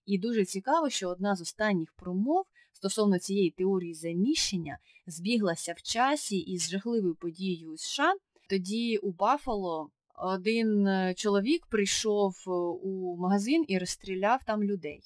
[0.06, 6.38] І дуже цікаво, що одна з останніх промов стосовно цієї теорії заміщення збіглася в часі
[6.38, 8.14] із жахливою подією у США.
[8.48, 12.50] Тоді у Баффало один е, чоловік прийшов е,
[12.82, 15.02] у магазин і розстріляв там людей.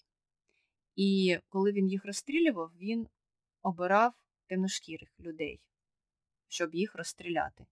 [0.97, 3.07] І коли він їх розстрілював, він
[3.62, 4.12] обирав
[4.47, 5.61] темношкірих людей,
[6.49, 7.66] щоб їх розстріляти.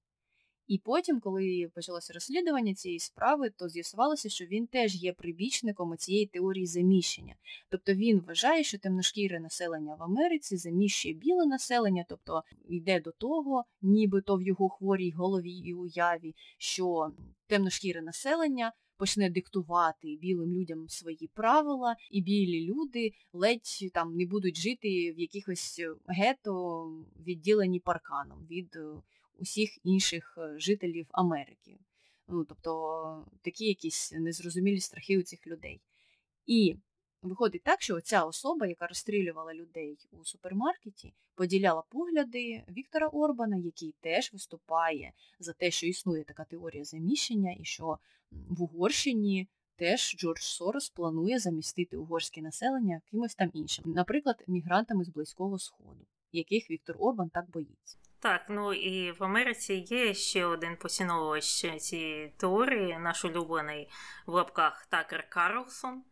[0.66, 6.26] І потім, коли почалося розслідування цієї справи, то з'ясувалося, що він теж є прибічником цієї
[6.26, 7.34] теорії заміщення.
[7.68, 13.64] Тобто він вважає, що темношкіре населення в Америці заміщує біле населення, тобто йде до того,
[13.82, 17.12] нібито в його хворій голові і уяві, що
[17.46, 24.56] темношкіре населення почне диктувати білим людям свої правила, і білі люди ледь там не будуть
[24.56, 26.84] жити в якихось гетто,
[27.26, 28.78] відділені парканом від
[29.38, 31.78] усіх інших е, жителів Америки.
[32.28, 35.80] Ну, Тобто такі якісь незрозумілі страхи у цих людей.
[36.46, 36.76] І
[37.22, 43.94] виходить так, що ця особа, яка розстрілювала людей у супермаркеті, поділяла погляди Віктора Орбана, який
[44.00, 47.98] теж виступає за те, що існує така теорія заміщення, і що
[48.30, 55.08] в Угорщині теж Джордж Сорос планує замістити угорське населення кимось там іншим, наприклад, мігрантами з
[55.08, 57.98] Близького Сходу, яких Віктор Орбан так боїться.
[58.22, 61.44] Так, ну і в Америці є ще один поціновувач
[61.80, 63.88] цієї теорії, наш улюблений
[64.26, 66.02] в лапках Такер Карлсон,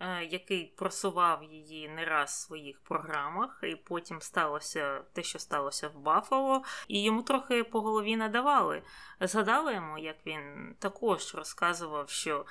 [0.00, 5.88] е, який просував її не раз в своїх програмах, і потім сталося те, що сталося
[5.88, 8.82] в Баффало, і йому трохи по голові надавали.
[9.20, 12.46] Згадали йому, як він також розказував, що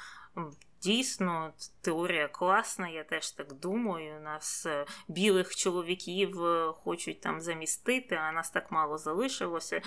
[0.84, 4.22] Дійсно, теорія класна, я теж так думаю.
[4.22, 9.82] Нас е, білих чоловіків е, хочуть там замістити, а нас так мало залишилося.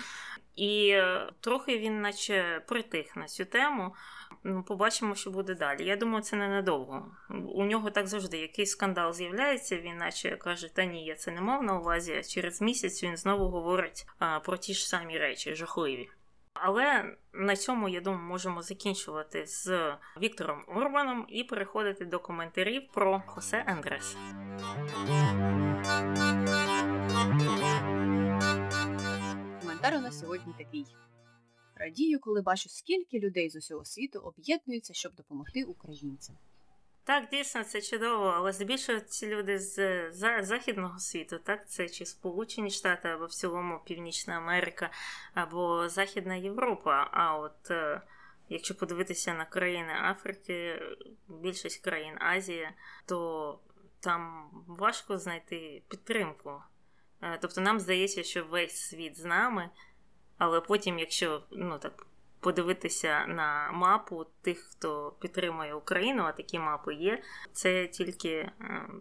[0.55, 3.95] І е, трохи він, наче, притих на цю тему.
[4.43, 5.85] Ну, Побачимо, що буде далі.
[5.85, 7.11] Я думаю, це ненадовго.
[7.29, 11.41] У нього так завжди якийсь скандал з'являється, він наче каже, та ні, я це не
[11.41, 15.55] мав на увазі, а через місяць він знову говорить а, про ті ж самі речі,
[15.55, 16.09] жахливі.
[16.61, 23.23] Але на цьому, я думаю, можемо закінчувати з Віктором Орбаном і переходити до коментарів про
[23.27, 24.17] Хосе Андрес.
[29.61, 30.85] Коментар у нас сьогодні такий.
[31.75, 36.35] Радію, коли бачу, скільки людей з усього світу об'єднуються, щоб допомогти українцям.
[37.07, 40.11] Так, дійсно, це чудово, але здебільшого ці люди з
[40.41, 44.89] західного світу, так, це чи Сполучені Штати, або в цілому Північна Америка,
[45.33, 47.09] або Західна Європа.
[47.11, 48.01] А от е,
[48.49, 50.81] якщо подивитися на країни Африки,
[51.27, 52.69] більшість країн Азії,
[53.05, 53.59] то
[53.99, 56.61] там важко знайти підтримку.
[57.21, 59.69] Е, тобто нам здається, що весь світ з нами,
[60.37, 62.07] але потім, якщо ну так
[62.47, 67.21] подивитися на мапу тих, хто підтримує Україну, а такі мапи є.
[67.53, 68.51] Це тільки е,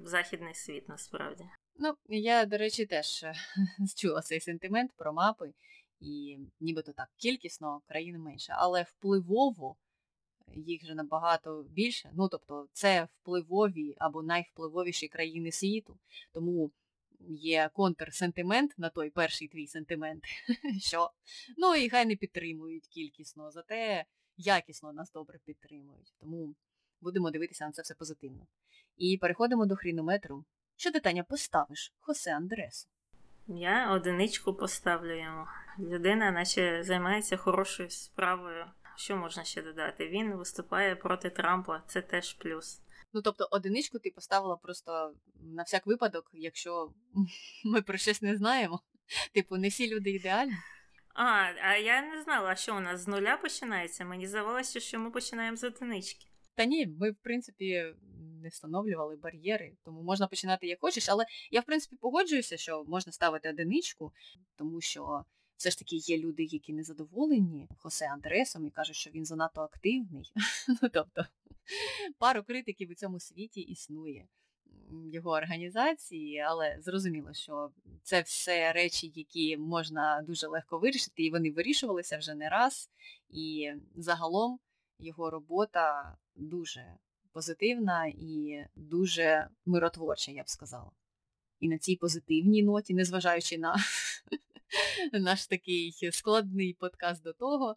[0.05, 1.45] західний світ насправді.
[1.79, 3.35] Ну, я, до речі, теж е,
[3.97, 5.53] чула цей сентимент про мапи,
[6.01, 9.77] і нібито так кількісно країн менше, але впливово
[10.55, 12.11] їх вже набагато більше.
[12.15, 15.99] Ну, тобто, це впливові або найвпливовіші країни світу.
[16.33, 16.71] Тому
[17.29, 20.25] є контрсентимент на той перший твій сентимент,
[20.81, 21.11] що
[21.57, 24.05] ну і хай не підтримують кількісно, зате
[24.37, 26.15] якісно нас добре підтримують.
[26.21, 26.55] Тому
[27.01, 28.47] будемо дивитися на це все позитивно.
[28.97, 30.45] І переходимо до хрінометру.
[30.77, 32.89] Що ти, Таня, поставиш Хосе Андресу?
[33.49, 35.47] Я одиничку поставлю йому.
[35.79, 38.67] Людина, наче займається хорошою справою.
[38.97, 40.09] Що можна ще додати?
[40.09, 42.81] Він виступає проти Трампа, це теж плюс.
[43.17, 46.93] Ну, тобто, одиничку ти поставила просто на всяк випадок, якщо
[47.65, 48.81] ми про щось не знаємо.
[49.35, 50.53] Типу, не всі люди ідеальні.
[51.15, 51.25] А,
[51.63, 54.05] а я не знала, що у нас з нуля починається.
[54.05, 56.27] Мені здавалося, що ми починаємо з одинички.
[56.55, 57.95] Та ні, ми, в принципі,
[58.43, 63.13] не встановлювали бар'єри, тому можна починати як хочеш, але я, в принципі, погоджуюся, що можна
[63.13, 64.13] ставити одиничку,
[64.57, 65.25] тому що
[65.57, 69.61] все ж таки є люди, які не задоволені Хосе Андресом і кажуть, що він занадто
[69.61, 70.33] активний.
[70.83, 71.27] Ну, тобто,
[72.19, 74.27] пару критиків у цьому світі існує
[75.13, 77.71] його організації, але зрозуміло, що
[78.03, 82.91] це все речі, які можна дуже легко вирішити, і вони вирішувалися вже не раз.
[83.29, 84.59] І загалом
[84.99, 86.97] його робота дуже
[87.33, 90.91] позитивна і дуже миротворча, я б сказала.
[91.61, 93.77] І на цій позитивній ноті, незважаючи на
[95.13, 97.77] наш такий складний подкаст до того,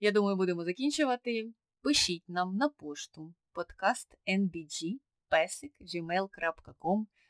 [0.00, 1.52] я думаю, будемо закінчувати.
[1.82, 4.98] Пишіть нам на пошту подкаст NBG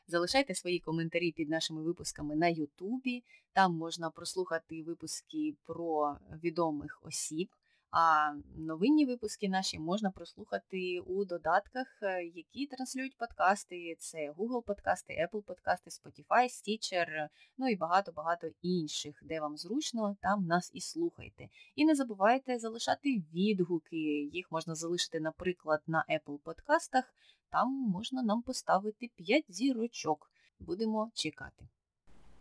[0.07, 3.23] Залишайте свої коментарі під нашими випусками на Ютубі.
[3.53, 7.49] Там можна прослухати випуски про відомих осіб.
[7.91, 13.95] А новинні випуски наші можна прослухати у додатках, е, які транслюють подкасти.
[13.99, 17.27] Це Google подкасти, Apple подкасти, Spotify, Stitcher,
[17.57, 21.49] ну і багато-багато інших, де вам зручно, там нас і слухайте.
[21.75, 24.29] І не забувайте залишати відгуки.
[24.33, 27.13] Їх можна залишити, наприклад, на Apple подкастах.
[27.49, 30.31] Там можна нам поставити 5 зірочок.
[30.59, 31.67] Будемо чекати.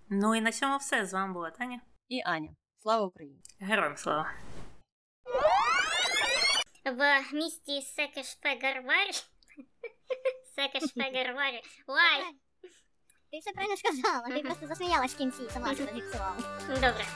[0.09, 1.07] Ну і на цьому все.
[1.07, 2.51] З вами була Таня і Аня.
[2.79, 3.41] Слава Україні!
[3.59, 4.33] Героям слава!
[6.85, 9.11] В місті Секешфегарварі.
[10.57, 11.63] Секешфегарварі.
[11.87, 12.23] Лай.
[13.33, 16.37] Ти все правильно сказала, ти просто засміялась в кінці, сама себе зіпсувала.
[16.69, 17.07] Добре.